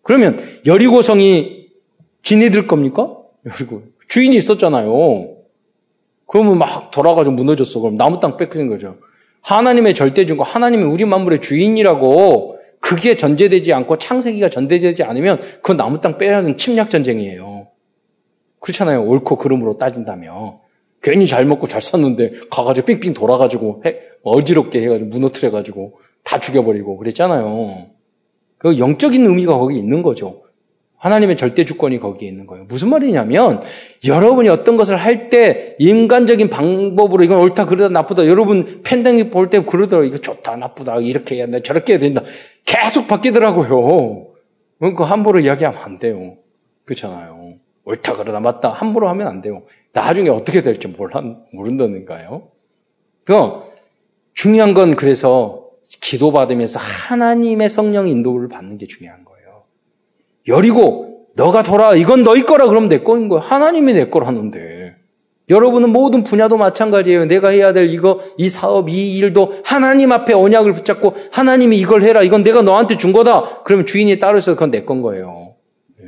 [0.02, 1.68] 그러면 여리고성이
[2.22, 3.16] 진이 들 겁니까?
[3.46, 5.36] 여리고 주인이 있었잖아요.
[6.26, 7.80] 그러면 막 돌아가지고 무너졌어.
[7.80, 8.98] 그럼 나무 땅 뺏기는 거죠.
[9.42, 16.18] 하나님의 절대주고 하나님이 우리 만물의 주인이라고 그게 전제되지 않고 창세기가 전제되지 않으면 그 나무 땅
[16.18, 17.68] 빼앗은 침략 전쟁이에요.
[18.60, 19.04] 그렇잖아요.
[19.04, 20.60] 옳고 그름으로 따진다며.
[21.02, 27.86] 괜히 잘 먹고 잘 샀는데 가가지고 삥삥 돌아가지고 해, 어지럽게 해가지고 무너뜨려가지고 다 죽여버리고 그랬잖아요.
[28.58, 30.42] 그 영적인 의미가 거기 있는 거죠.
[31.00, 32.64] 하나님의 절대 주권이 거기에 있는 거예요.
[32.68, 33.62] 무슨 말이냐면
[34.06, 39.60] 여러분이 어떤 것을 할 때 인간적인 방법으로 이건 옳다 그러다 나쁘다 여러분 팬데믹 볼 때
[39.60, 42.22] 그러더라고 이거 좋다 나쁘다 이렇게 해야 된다 저렇게 해야 된다
[42.64, 44.26] 계속 바뀌더라고요.
[44.78, 46.36] 그러니까 함부로 이야기하면 안 돼요.
[46.84, 47.54] 그렇잖아요.
[47.84, 49.62] 옳다 그러다 맞다 함부로 하면 안 돼요.
[49.92, 51.22] 나중에 어떻게 될지 몰라
[51.52, 52.48] 모른다는가요.
[53.24, 53.34] 그
[54.34, 55.68] 중요한 건 그래서
[56.00, 59.29] 기도 받으면서 하나님의 성령 인도를 받는 게 중요한 거예요.
[60.50, 63.40] 여리고 너가 돌아 이건 너희 거라 그러면 내 거인 거야.
[63.40, 64.96] 하나님이 내 거라는데.
[65.48, 67.24] 여러분은 모든 분야도 마찬가지예요.
[67.24, 72.22] 내가 해야 될 이거, 이 사업, 이 일도 하나님 앞에 언약을 붙잡고 하나님이 이걸 해라.
[72.22, 73.62] 이건 내가 너한테 준 거다.
[73.64, 75.56] 그러면 주인이 있어서 그건 내 건 거예요.
[75.98, 76.04] 네.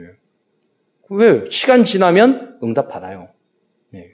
[1.11, 1.45] 왜?
[1.51, 3.31] 시간 지나면 응답 받아요.
[3.91, 4.11] 네.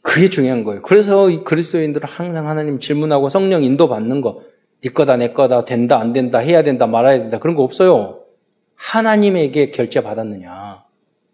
[0.00, 0.80] 그게 중요한 거예요.
[0.80, 4.40] 그래서 그리스도인들은 항상 하나님 질문하고 성령 인도 받는 거.
[4.82, 8.24] 네 거다 내 거다 된다 안 된다 해야 된다 말아야 된다 그런 거 없어요.
[8.74, 10.84] 하나님에게 결제 받았느냐.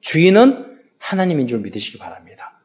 [0.00, 2.60] 주인은 하나님인 줄 믿으시기 바랍니다.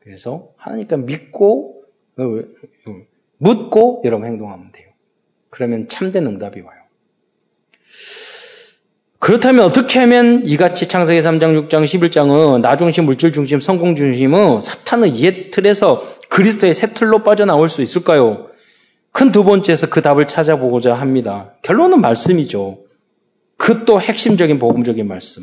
[0.00, 1.82] 그래서 하나님께 믿고
[2.18, 2.96] 어, 어,
[3.38, 4.88] 묻고 여러분 행동하면 돼요.
[5.50, 6.78] 그러면 참된 응답이 와요.
[9.18, 15.50] 그렇다면 어떻게 하면 이같이 창세기 3장, 6장, 11장은 나중심, 물질 중심, 성공 중심은 사탄의 옛
[15.50, 18.48] 틀에서 그리스도의 새 틀로 빠져나올 수 있을까요?
[19.18, 21.54] 큰 두 번째에서 그 답을 찾아보고자 합니다.
[21.62, 22.78] 결론은 말씀이죠.
[23.56, 25.42] 그 또 핵심적인 복음적인 말씀.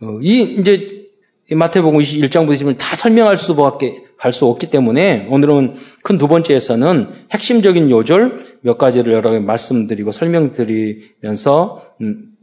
[0.00, 1.08] 어, 이 이제
[1.50, 5.74] 마태복음 21장 보시면 다 설명할 수밖에 할 수 없기 때문에 오늘은
[6.04, 12.36] 큰 두 번째에서는 핵심적인 요절 몇 가지를 여러 가지 말씀드리고 설명드리면서 음,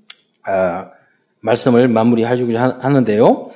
[0.43, 0.89] 아,
[1.39, 3.47] 말씀을 마무리하려고 하는데요.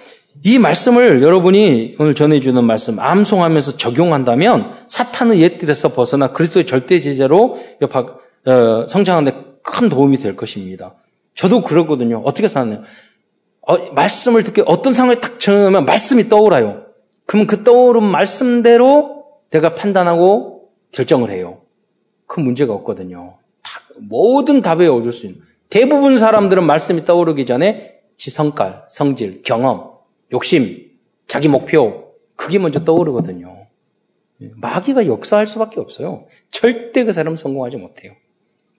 [0.43, 7.59] 이 말씀을 여러분이 오늘 전해주는 말씀 암송하면서 적용한다면 사탄의 옛 뜻에서 벗어나 그리스도의 절대 제자로
[8.45, 10.95] 어, 성장하는 데 큰 도움이 될 것입니다.
[11.35, 12.21] 저도 그러거든요.
[12.25, 12.81] 어떻게 사느냐.
[13.61, 16.85] 어, 말씀을 듣게 어떤 상황에 딱 정하면 말씀이 떠오라요.
[17.25, 21.61] 그러면 그 떠오른 말씀대로 내가 판단하고 결정을 해요.
[22.25, 23.37] 큰 문제가 없거든요.
[23.61, 25.41] 다, 모든 답에 얻을 수 있는.
[25.69, 29.91] 대부분 사람들은 말씀이 떠오르기 전에 지성깔, 성질, 경험,
[30.32, 30.91] 욕심,
[31.27, 33.67] 자기 목표, 그게 먼저 떠오르거든요.
[34.38, 36.27] 마귀가 역사할 수밖에 없어요.
[36.51, 38.15] 절대 그 사람 성공하지 못해요.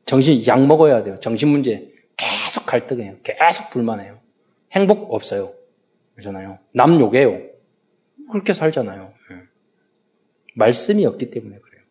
[0.06, 1.16] 정신, 약 먹어야 돼요.
[1.20, 1.92] 정신 문제.
[2.16, 3.18] 계속 갈등해요.
[3.22, 4.20] 계속 불만해요.
[4.72, 5.54] 행복 없어요.
[6.14, 6.58] 그러잖아요.
[6.72, 7.40] 남 욕해요.
[8.30, 9.12] 그렇게 살잖아요.
[9.32, 9.36] 예.
[10.54, 11.82] 말씀이 없기 때문에 그래요.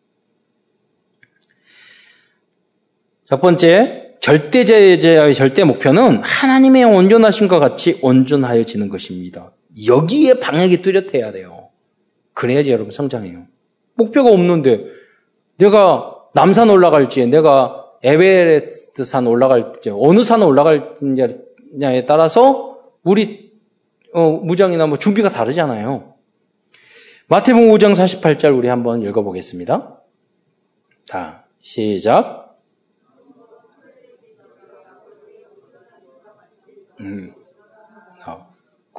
[3.28, 9.52] 첫 번째, 절대제자의 절대 목표는 하나님의 온전하신것 같이 온전하여지는 것입니다.
[9.86, 11.70] 여기에 방향이 뚜렷해야 돼요.
[12.34, 13.46] 그래야지 여러분 성장해요.
[13.94, 14.84] 목표가 없는데
[15.56, 23.50] 내가 남산 올라갈지 내가 에베레스트 산 올라갈지 어느 산 올라갈냐에 따라서 우리
[24.12, 26.14] 어, 무장이나 뭐 준비가 다르잖아요.
[27.28, 30.02] 마태복음 5장 48절 우리 한번 읽어보겠습니다.
[31.04, 32.36] 자, 시작.
[32.36, 32.40] 음.
[32.40, 32.50] 어.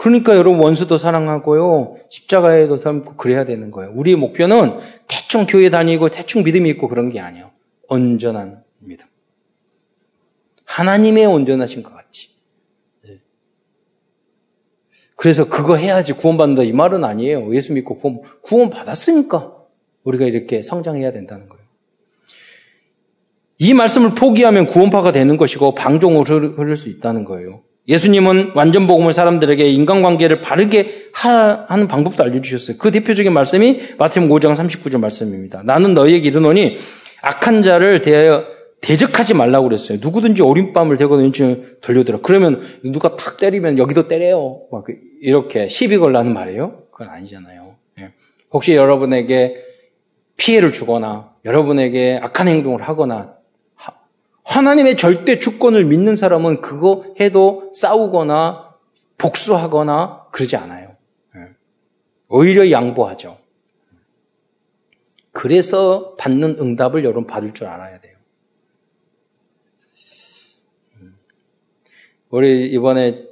[0.01, 1.97] 그러니까 여러분 원수도 사랑하고요.
[2.09, 3.91] 십자가에도 삶고 그래야 되는 거예요.
[3.93, 7.51] 우리의 목표는 대충 교회 다니고 대충 믿음이 있고 그런 게 아니에요.
[7.87, 9.05] 온전한 믿음.
[10.65, 12.29] 하나님의 온전하신 것 같이.
[13.03, 13.19] 네.
[15.15, 17.53] 그래서 그거 해야지 구원받는다 이 말은 아니에요.
[17.53, 19.55] 예수 믿고 구원, 구원 받았으니까
[20.03, 21.63] 우리가 이렇게 성장해야 된다는 거예요.
[23.59, 27.61] 이 말씀을 포기하면 구원파가 되는 것이고 방종을 흐를 수 있다는 거예요.
[27.87, 32.77] 예수님은 완전 복음을 사람들에게 인간관계를 바르게 하는 방법도 알려주셨어요.
[32.77, 35.61] 그 대표적인 말씀이 마태복음 5장 39절 말씀입니다.
[35.63, 36.75] 나는 너희에게 이르노니
[37.21, 38.45] 악한 자를 대하여
[38.81, 39.99] 대적하지 말라고 그랬어요.
[40.01, 42.21] 누구든지 오림밤을 대고 왼쪽 돌려들어.
[42.21, 44.63] 그러면 누가 탁 때리면 여기도 때려요.
[44.71, 44.85] 막
[45.21, 46.83] 이렇게 시비 걸라는 말이에요.
[46.91, 47.75] 그건 아니잖아요.
[47.99, 48.11] 예.
[48.51, 49.57] 혹시 여러분에게
[50.37, 53.35] 피해를 주거나 여러분에게 악한 행동을 하거나
[54.51, 58.75] 하나님의 절대 주권을 믿는 사람은 그거 해도 싸우거나
[59.17, 60.97] 복수하거나 그러지 않아요.
[61.37, 61.55] 예.
[62.27, 63.39] 오히려 양보하죠.
[65.31, 68.17] 그래서 받는 응답을 여러분 받을 줄 알아야 돼요.
[70.97, 71.17] 음.
[72.29, 73.30] 우리 이번에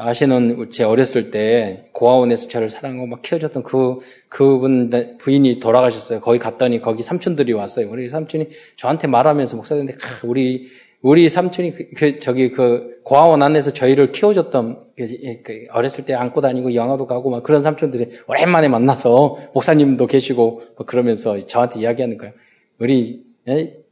[0.00, 6.20] 아시는 제 어렸을 때 고아원에서 저를 사랑하고 막 키워줬던 그 그분 부인이 돌아가셨어요.
[6.20, 7.90] 거기 갔더니 거기 삼촌들이 왔어요.
[7.90, 10.68] 우리 삼촌이 저한테 말하면서 목사님인데 우리
[11.02, 15.06] 우리 삼촌이 그, 그, 저기 그 고아원 안에서 저희를 키워줬던 그,
[15.42, 21.44] 그 어렸을 때 안고 다니고 영화도 가고 막 그런 삼촌들이 오랜만에 만나서 목사님도 계시고 그러면서
[21.46, 22.34] 저한테 이야기하는 거예요.
[22.78, 23.24] 우리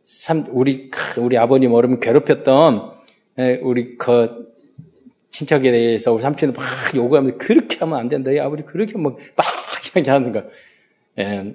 [0.05, 2.93] 삼, 우리, 우리 아버님 어른 괴롭혔던,
[3.63, 4.55] 우리 그,
[5.31, 6.65] 친척에 대해서 우리 삼촌이 막
[6.95, 8.31] 요구하면서 그렇게 하면 안 된다.
[8.31, 9.47] 이 아버지 그렇게 막, 막
[9.95, 10.45] 이렇게 하는 거.
[11.19, 11.55] 예.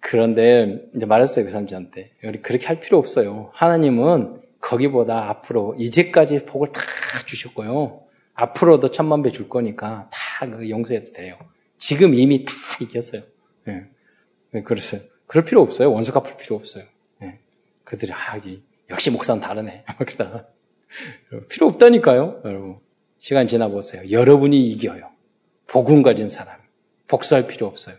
[0.00, 1.44] 그런데 이제 말했어요.
[1.44, 2.12] 그 삼촌한테.
[2.24, 3.50] 우리 그렇게 할 필요 없어요.
[3.54, 6.80] 하나님은 거기보다 앞으로 이제까지 복을 다
[7.26, 8.02] 주셨고요.
[8.34, 11.36] 앞으로도 천만 배 줄 거니까 다 용서해도 돼요.
[11.78, 13.22] 지금 이미 다 이겼어요.
[13.68, 13.84] 예.
[14.52, 15.00] 네, 그랬어요.
[15.26, 15.92] 그럴 필요 없어요.
[15.92, 16.84] 원수 갚을 필요 없어요.
[17.22, 17.38] 예.
[17.84, 18.38] 그들이, 아,
[18.90, 19.84] 역시 목사는 다르네.
[19.98, 20.46] 그러다.
[21.48, 22.76] 필요 없다니까요, 여러분.
[23.18, 24.10] 시간 지나보세요.
[24.10, 25.10] 여러분이 이겨요.
[25.66, 26.56] 복음 가진 사람.
[27.08, 27.96] 복수할 필요 없어요.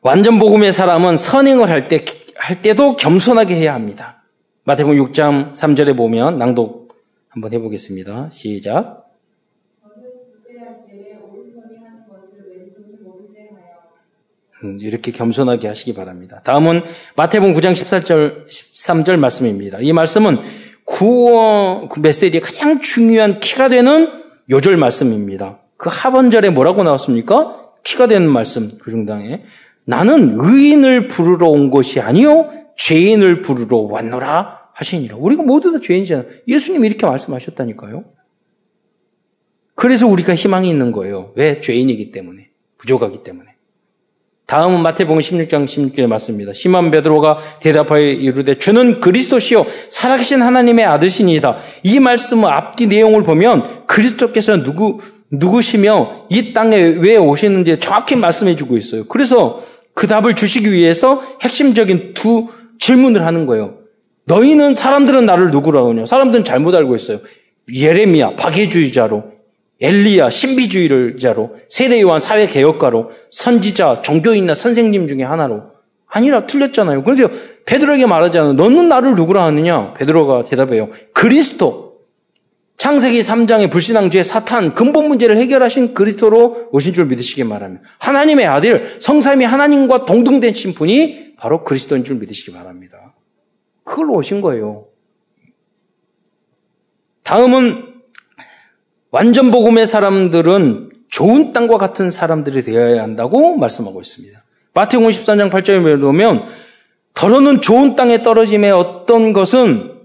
[0.00, 2.04] 완전 복음의 사람은 선행을 할 때,
[2.36, 4.22] 할 때도 겸손하게 해야 합니다.
[4.64, 6.96] 마태복음 6장 3절에 보면 낭독
[7.28, 8.30] 한번 해보겠습니다.
[8.30, 9.08] 시작.
[14.64, 16.40] 음, 이렇게 겸손하게 하시기 바랍니다.
[16.44, 16.82] 다음은
[17.16, 19.78] 마태복음 9장 14절, 13절 말씀입니다.
[19.80, 20.38] 이 말씀은
[20.88, 24.10] 구원 그 메시지의 가장 중요한 키가 되는
[24.48, 25.60] 요절 말씀입니다.
[25.76, 27.72] 그 하반절에 뭐라고 나왔습니까?
[27.84, 29.44] 키가 되는 말씀, 그 중당에.
[29.84, 35.16] 나는 의인을 부르러 온 것이 아니요 죄인을 부르러 왔노라 하시니라.
[35.16, 36.26] 우리가 모두 다 죄인이잖아요.
[36.48, 38.04] 예수님이 이렇게 말씀하셨다니까요.
[39.74, 41.32] 그래서 우리가 희망이 있는 거예요.
[41.36, 41.60] 왜?
[41.60, 42.50] 죄인이기 때문에.
[42.78, 43.47] 부족하기 때문에.
[44.48, 46.54] 다음은 마태복음 16장 16절의 말씀입니다.
[46.54, 51.58] 시몬 베드로가 대답하여 이르되 주는 그리스도시요 살아계신 하나님의 아들이니이다.
[51.82, 58.78] 이 말씀의 앞뒤 내용을 보면 그리스도께서 누구 누구시며 이 땅에 왜 오시는지 정확히 말씀해 주고
[58.78, 59.04] 있어요.
[59.04, 63.74] 그래서 그 답을 주시기 위해서 핵심적인 두 질문을 하는 거예요.
[64.24, 66.06] 너희는 사람들은 나를 누구라고 하냐?
[66.06, 67.20] 사람들은 잘못 알고 있어요.
[67.70, 69.24] 예레미야, 박해주의자로,
[69.80, 75.78] 엘리야, 신비주의자로, 세대 요한 사회 개혁가로, 선지자, 종교인이나 선생님 중에 하나로.
[76.06, 77.02] 아니라 틀렸잖아요.
[77.02, 77.26] 그런데
[77.66, 78.54] 베드로에게 말하잖아요.
[78.54, 79.94] 너는 나를 누구라 하느냐?
[79.94, 80.88] 베드로가 대답해요.
[81.12, 81.88] 그리스도.
[82.78, 87.84] 창세기 3장의 불신앙주의 사탄 근본 문제를 해결하신 그리스도로 오신 줄 믿으시기 바랍니다.
[87.98, 93.14] 하나님의 아들 성삼이 하나님과 동등되신 분이 바로 그리스도인 줄 믿으시기 바랍니다.
[93.82, 94.86] 그걸로 오신 거예요.
[97.24, 97.87] 다음은
[99.10, 104.44] 완전 복음의 사람들은 좋은 땅과 같은 사람들이 되어야 한다고 말씀하고 있습니다.
[104.74, 106.46] 마태복음 13장 8절에 보면
[107.14, 109.98] 더러는 좋은 땅에 떨어짐에 어떤 것은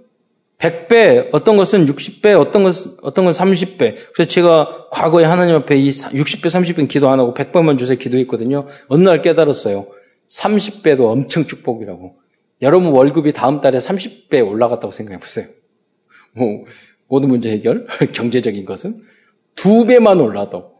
[0.57, 3.95] 100배, 어떤 것은 60배, 어떤 것은, 어떤 건 30배.
[4.13, 8.65] 그래서 제가 과거에 하나님 앞에 이 60배, 30배 기도 안 하고 100번만 주세요 기도했거든요.
[8.87, 9.87] 어느 날 깨달았어요.
[10.29, 12.15] 30배도 엄청 축복이라고.
[12.61, 15.47] 여러분 월급이 다음 달에 30배 올라갔다고 생각해 보세요.
[16.31, 16.63] 뭐,
[17.13, 18.97] 모든 문제 해결, 경제적인 것은
[19.53, 20.71] 두 배만 올라도,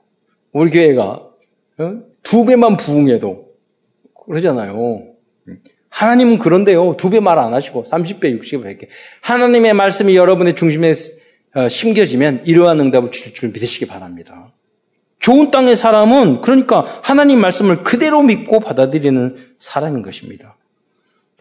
[0.51, 1.29] 우리 교회가
[1.77, 1.99] 어?
[2.23, 3.49] 두 배만 부흥해도
[4.25, 5.13] 그러잖아요.
[5.89, 6.97] 하나님은 그런데요.
[6.97, 8.87] 두 배 말 안 하시고 30배, 60배, 100개.
[9.21, 10.91] 하나님의 말씀이 여러분의 중심에
[11.55, 14.51] 어, 심겨지면 이러한 응답을 주실 줄 믿으시기 바랍니다.
[15.19, 20.52] 좋은 땅의 사람은 그러니까 하나님 말씀을 그대로 믿고 받아들이는 사람인 것입니다.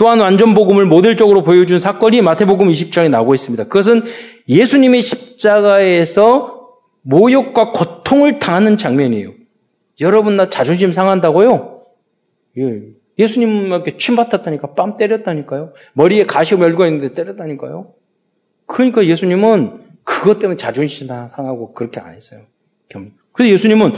[0.02, 3.62] 또한 완전 복음을 모델적으로 보여준 사건이 마태복음 20장에 나오고 있습니다.
[3.68, 4.02] 그것은
[4.48, 6.70] 예수님의 십자가에서
[7.02, 9.30] 모욕과 고통을 당하는 장면이에요.
[10.00, 11.84] 여러분 나 자존심 상한다고요?
[12.58, 12.82] 예.
[13.16, 15.72] 예수님께 침 받았다니까 뺨 때렸다니까요.
[15.92, 17.94] 머리에 가시 멸고 있는데 때렸다니까요.
[18.66, 22.40] 그러니까 예수님은 그것 때문에 자존심 상하고 그렇게 안 했어요.
[23.32, 23.92] 그래서 예수님은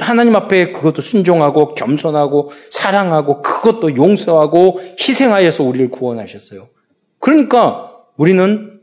[0.00, 6.68] 하나님 앞에 그것도 순종하고 겸손하고 사랑하고 그것도 용서하고 희생하여서 우리를 구원하셨어요.
[7.18, 8.80] 그러니까 우리는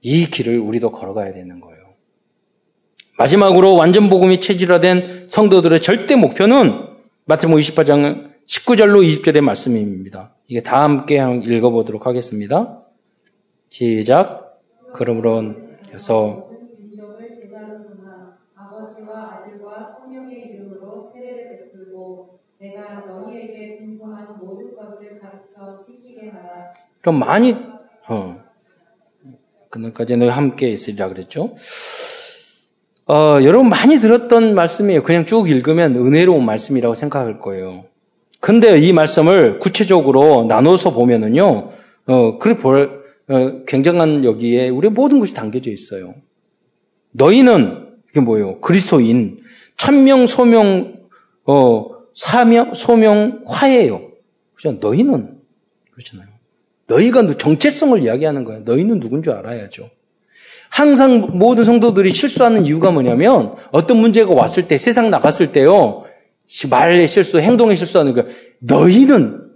[0.00, 1.78] 이 길을 우리도 걸어가야 되는 거예요.
[3.18, 6.86] 마지막으로 완전 복음이 체질화된 성도들의 절대 목표는
[7.26, 10.34] 마태복음 28장 19절로 20절의 말씀입니다.
[10.46, 12.82] 이게 다 함께 읽어보도록 하겠습니다.
[13.68, 14.60] 시작.
[14.94, 15.54] 그러므로
[15.96, 16.47] 서
[22.74, 26.72] 내가 너희에게 분부한 모든 것을 가르쳐 지키게 하라.
[27.00, 27.56] 그럼 많이
[28.08, 28.36] 어
[29.70, 31.54] 그날까지 너희 함께 있으리라 그랬죠.
[33.06, 35.02] 어, 여러분 많이 들었던 말씀이에요.
[35.02, 37.86] 그냥 쭉 읽으면 은혜로운 말씀이라고 생각할 거예요.
[38.40, 41.70] 근데 이 말씀을 구체적으로 나눠서 보면은요,
[42.06, 46.14] 어, 그래 볼, 어, 굉장한 여기에 우리 모든 것이 담겨져 있어요.
[47.12, 48.60] 너희는 이게 뭐예요?
[48.60, 49.40] 그리스도인.
[49.76, 50.98] 천명, 소명,
[51.46, 54.10] 어, 사명, 소명, 화예요.
[54.54, 54.72] 그죠?
[54.72, 55.38] 너희는,
[55.92, 56.26] 그렇잖아요.
[56.88, 58.62] 너희가 정체성을 이야기하는 거예요.
[58.64, 59.88] 너희는 누군 줄 알아야죠.
[60.68, 66.06] 항상 모든 성도들이 실수하는 이유가 뭐냐면 어떤 문제가 왔을 때, 세상 나갔을 때요.
[66.68, 68.28] 말의 실수, 행동의 실수하는 거예요.
[68.58, 69.52] 너희는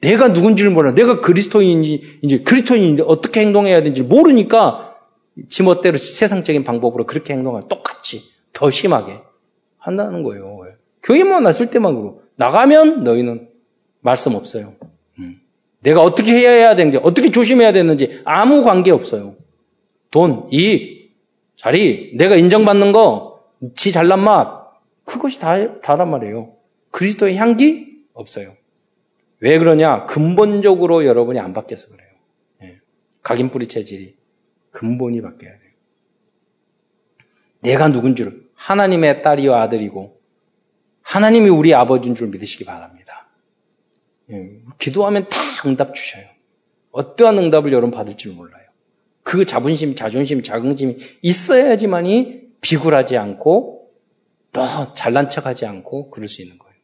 [0.00, 0.94] 내가 누군지를 몰라.
[0.94, 4.96] 내가 그리스도인인지, 이제 그리스도인인데 어떻게 행동해야 되는지 모르니까
[5.50, 9.18] 지멋대로 세상적인 방법으로 그렇게 행동하 똑같이 더 심하게
[9.76, 10.57] 한다는 거예요.
[11.02, 13.48] 교회만 왔을 때만 그러고 나가면 너희는
[14.00, 14.74] 말씀 없어요.
[15.18, 15.40] 음.
[15.80, 19.36] 내가 어떻게 해야 되는지, 어떻게 조심해야 되는지 아무 관계 없어요.
[20.10, 21.16] 돈, 이익,
[21.56, 23.44] 자리, 내가 인정받는 거,
[23.74, 24.72] 지 잘난 맛,
[25.04, 26.54] 그것이 다, 다란 말이에요.
[26.90, 27.98] 그리스도의 향기?
[28.14, 28.54] 없어요.
[29.40, 30.06] 왜 그러냐?
[30.06, 32.08] 근본적으로 여러분이 안 바뀌어서 그래요.
[32.62, 32.80] 예.
[33.22, 34.16] 각인 뿌리 체질이
[34.70, 35.70] 근본이 바뀌어야 돼요.
[37.60, 40.17] 내가 누군 줄, 하나님의 딸이요 아들이고,
[41.08, 43.28] 하나님이 우리 아버지인 줄 믿으시기 바랍니다.
[44.30, 44.50] 예.
[44.78, 46.24] 기도하면 다 응답 주셔요.
[46.90, 48.64] 어떠한 응답을 여러분 받을지 몰라요.
[49.22, 53.88] 그 자존심, 자존심, 자긍심이 있어야지만이 비굴하지 않고
[54.52, 54.62] 또
[54.94, 56.74] 잘난 척하지 않고 그럴 수 있는 거예요.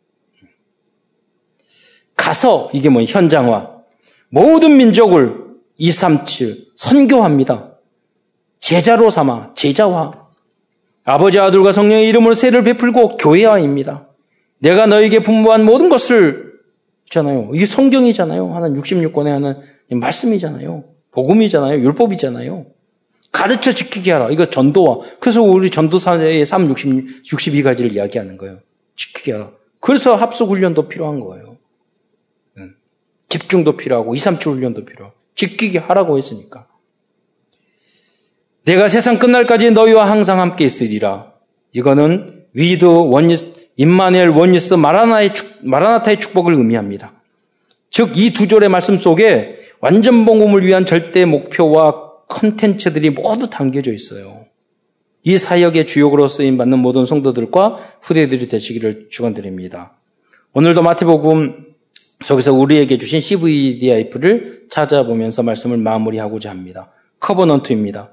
[2.16, 3.82] 가서 이게 뭐 현장화
[4.30, 5.44] 모든 민족을
[5.76, 7.74] 237 선교합니다.
[8.58, 10.28] 제자로 삼아 제자화
[11.04, 14.13] 아버지 아들과 성령의 이름으로 세를 베풀고 교회화입니다.
[14.64, 16.54] 내가 너에게 분부한 모든 것을
[17.04, 17.50] 있잖아요.
[17.52, 18.54] 이게 성경이잖아요.
[18.54, 19.60] 하나 66권에 하는
[19.90, 20.84] 말씀이잖아요.
[21.10, 21.80] 복음이잖아요.
[21.80, 22.66] 율법이잖아요.
[23.30, 24.30] 가르쳐 지키게 하라.
[24.30, 25.00] 이거 전도와.
[25.20, 28.60] 그래서 우리 전도사의 3, 60, 62가지를 이야기하는 거예요.
[28.96, 29.50] 지키게 하라.
[29.80, 31.58] 그래서 합숙 훈련도 필요한 거예요.
[33.28, 36.68] 집중도 필요하고 2, 3초 훈련도 필요하고 지키게 하라고 했으니까.
[38.64, 41.34] 내가 세상 끝날까지 너희와 항상 함께 있으리라.
[41.72, 47.12] 이거는 With oneness Immanuel oneness 마라나의 축, 마라나타의 축복을 의미합니다.
[47.90, 54.46] 즉 이 두 절의 말씀 속에 완전 복음을 위한 절대 목표와 컨텐츠들이 모두 담겨져 있어요.
[55.22, 59.92] 이 사역의 주역으로 쓰임 받는 모든 성도들과 후대들이 되시기를 축원드립니다.
[60.52, 61.66] 오늘도 마태복음
[62.24, 66.90] 속에서 우리에게 주신 CVDIF를 찾아보면서 말씀을 마무리하고자 합니다.
[67.20, 68.10] 커버넌트입니다.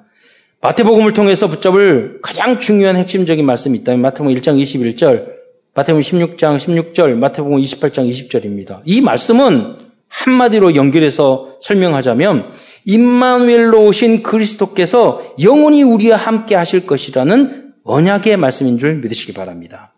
[0.62, 5.41] 마태복음을 통해서 붙잡을 가장 중요한 핵심적인 말씀이 있다면 마태복음 1장 21절,
[5.74, 8.82] 마태복음 16장 16절, 마태복음 28장 20절입니다.
[8.84, 9.78] 이 말씀은
[10.10, 12.52] 한마디로 연결해서 설명하자면
[12.84, 19.94] 임마누엘로 오신 그리스도께서 영원히 우리와 함께 하실 것이라는 언약의 말씀인 줄 믿으시기 바랍니다.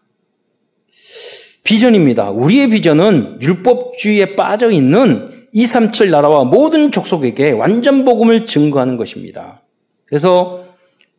[1.64, 2.30] 비전입니다.
[2.30, 9.64] 우리의 비전은 율법주의에 빠져 있는 237 나라와 모든 족속에게 완전 복음을 증거하는 것입니다.
[10.06, 10.66] 그래서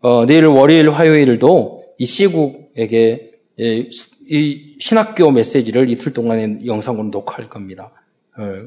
[0.00, 3.30] 어, 내일 월요일 화요일도 이 시국에게
[3.60, 3.88] 예,
[4.26, 7.90] 이 신학교 메시지를 이틀 동안에 영상으로 녹화할 겁니다.
[8.36, 8.64] 어,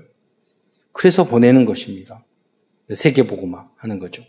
[0.92, 2.24] 그래서 보내는 것입니다.
[2.94, 4.24] 세계 복음화 하는 거죠.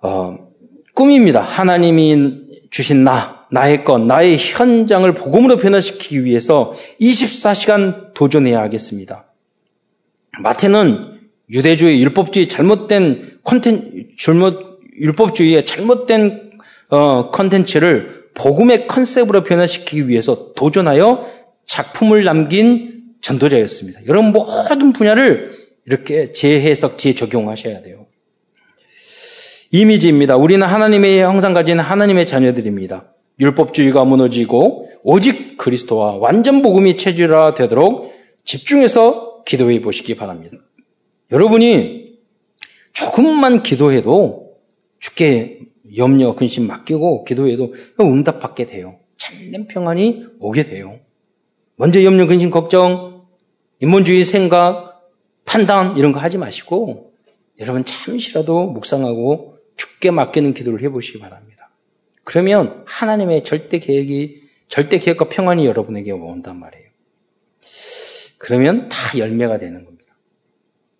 [0.00, 0.50] 어,
[0.94, 1.42] 꿈입니다.
[1.42, 9.26] 하나님이 주신 나, 나의 것, 나의 현장을 복음으로 변화시키기 위해서 24시간 도전해야 하겠습니다.
[10.40, 11.18] 마태는
[11.50, 16.50] 유대주의, 율법주의 잘못된 콘텐, 잘못, 율법주의의 잘못된
[16.90, 21.28] 어, 컨텐츠를 복음의 컨셉으로 변화시키기 위해서 도전하여
[21.66, 24.00] 작품을 남긴 전도자였습니다.
[24.06, 25.50] 여러분 모든 분야를
[25.84, 28.06] 이렇게 재해석, 재적용하셔야 돼요.
[29.70, 30.36] 이미지입니다.
[30.36, 33.12] 우리는 하나님의 형상 가진 하나님의 자녀들입니다.
[33.40, 38.14] 율법주의가 무너지고 오직 그리스도와 완전 복음이 체질화 되도록
[38.44, 40.56] 집중해서 기도해 보시기 바랍니다.
[41.30, 42.18] 여러분이
[42.92, 44.54] 조금만 기도해도
[44.98, 45.57] 주께
[45.96, 48.98] 염려, 근심 맡기고 기도해도 응답받게 돼요.
[49.16, 50.98] 참된 평안이 오게 돼요.
[51.76, 53.26] 먼저 염려, 근심, 걱정,
[53.80, 54.88] 인본주의 생각,
[55.44, 57.12] 판단 이런 거 하지 마시고
[57.58, 61.70] 여러분 잠시라도 묵상하고 죽게 맡기는 기도를 해보시기 바랍니다.
[62.24, 66.88] 그러면 하나님의 절대 계획이, 절대 계획과 평안이 여러분에게 온단 말이에요.
[68.36, 69.97] 그러면 다 열매가 되는 겁니다.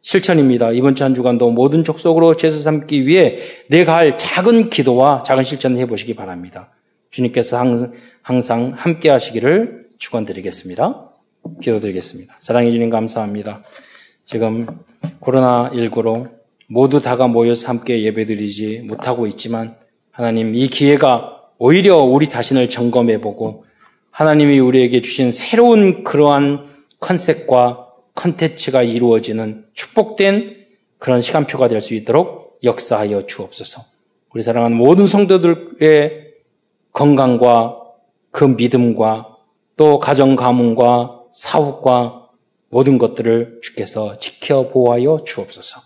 [0.08, 0.70] 실천입니다.
[0.70, 3.36] 이번 주 한 주간도 모든 족속으로 제수 삼기 위해
[3.68, 6.70] 내가 할 작은 기도와 작은 실천을 해보시기 바랍니다.
[7.10, 7.62] 주님께서
[8.22, 11.10] 항상 함께 하시기를 축원드리겠습니다.
[11.60, 12.36] 기도드리겠습니다.
[12.38, 13.62] 사랑해 주님 감사합니다.
[14.24, 14.64] 지금
[15.20, 16.30] 코로나19로
[16.68, 19.76] 모두 다가 모여서 함께 예배드리지 못하고 있지만
[20.10, 23.66] 하나님 이 기회가 오히려 우리 자신을 점검해보고
[24.10, 26.64] 하나님이 우리에게 주신 새로운 그러한
[26.98, 27.87] 컨셉과
[28.18, 30.66] 컨텐츠가 이루어지는 축복된
[30.98, 33.82] 그런 시간표가 될 수 있도록 역사하여 주옵소서.
[34.34, 36.34] 우리 사랑하는 모든 성도들의
[36.92, 37.76] 건강과
[38.32, 39.36] 그 믿음과
[39.76, 42.28] 또 가정 가문과 사업과
[42.70, 45.80] 모든 것들을 주께서 지켜 보호하여 주옵소서.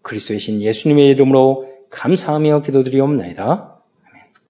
[0.00, 3.75] 그리스도의 신 예수님의 이름으로 감사하며 기도드리옵나이다.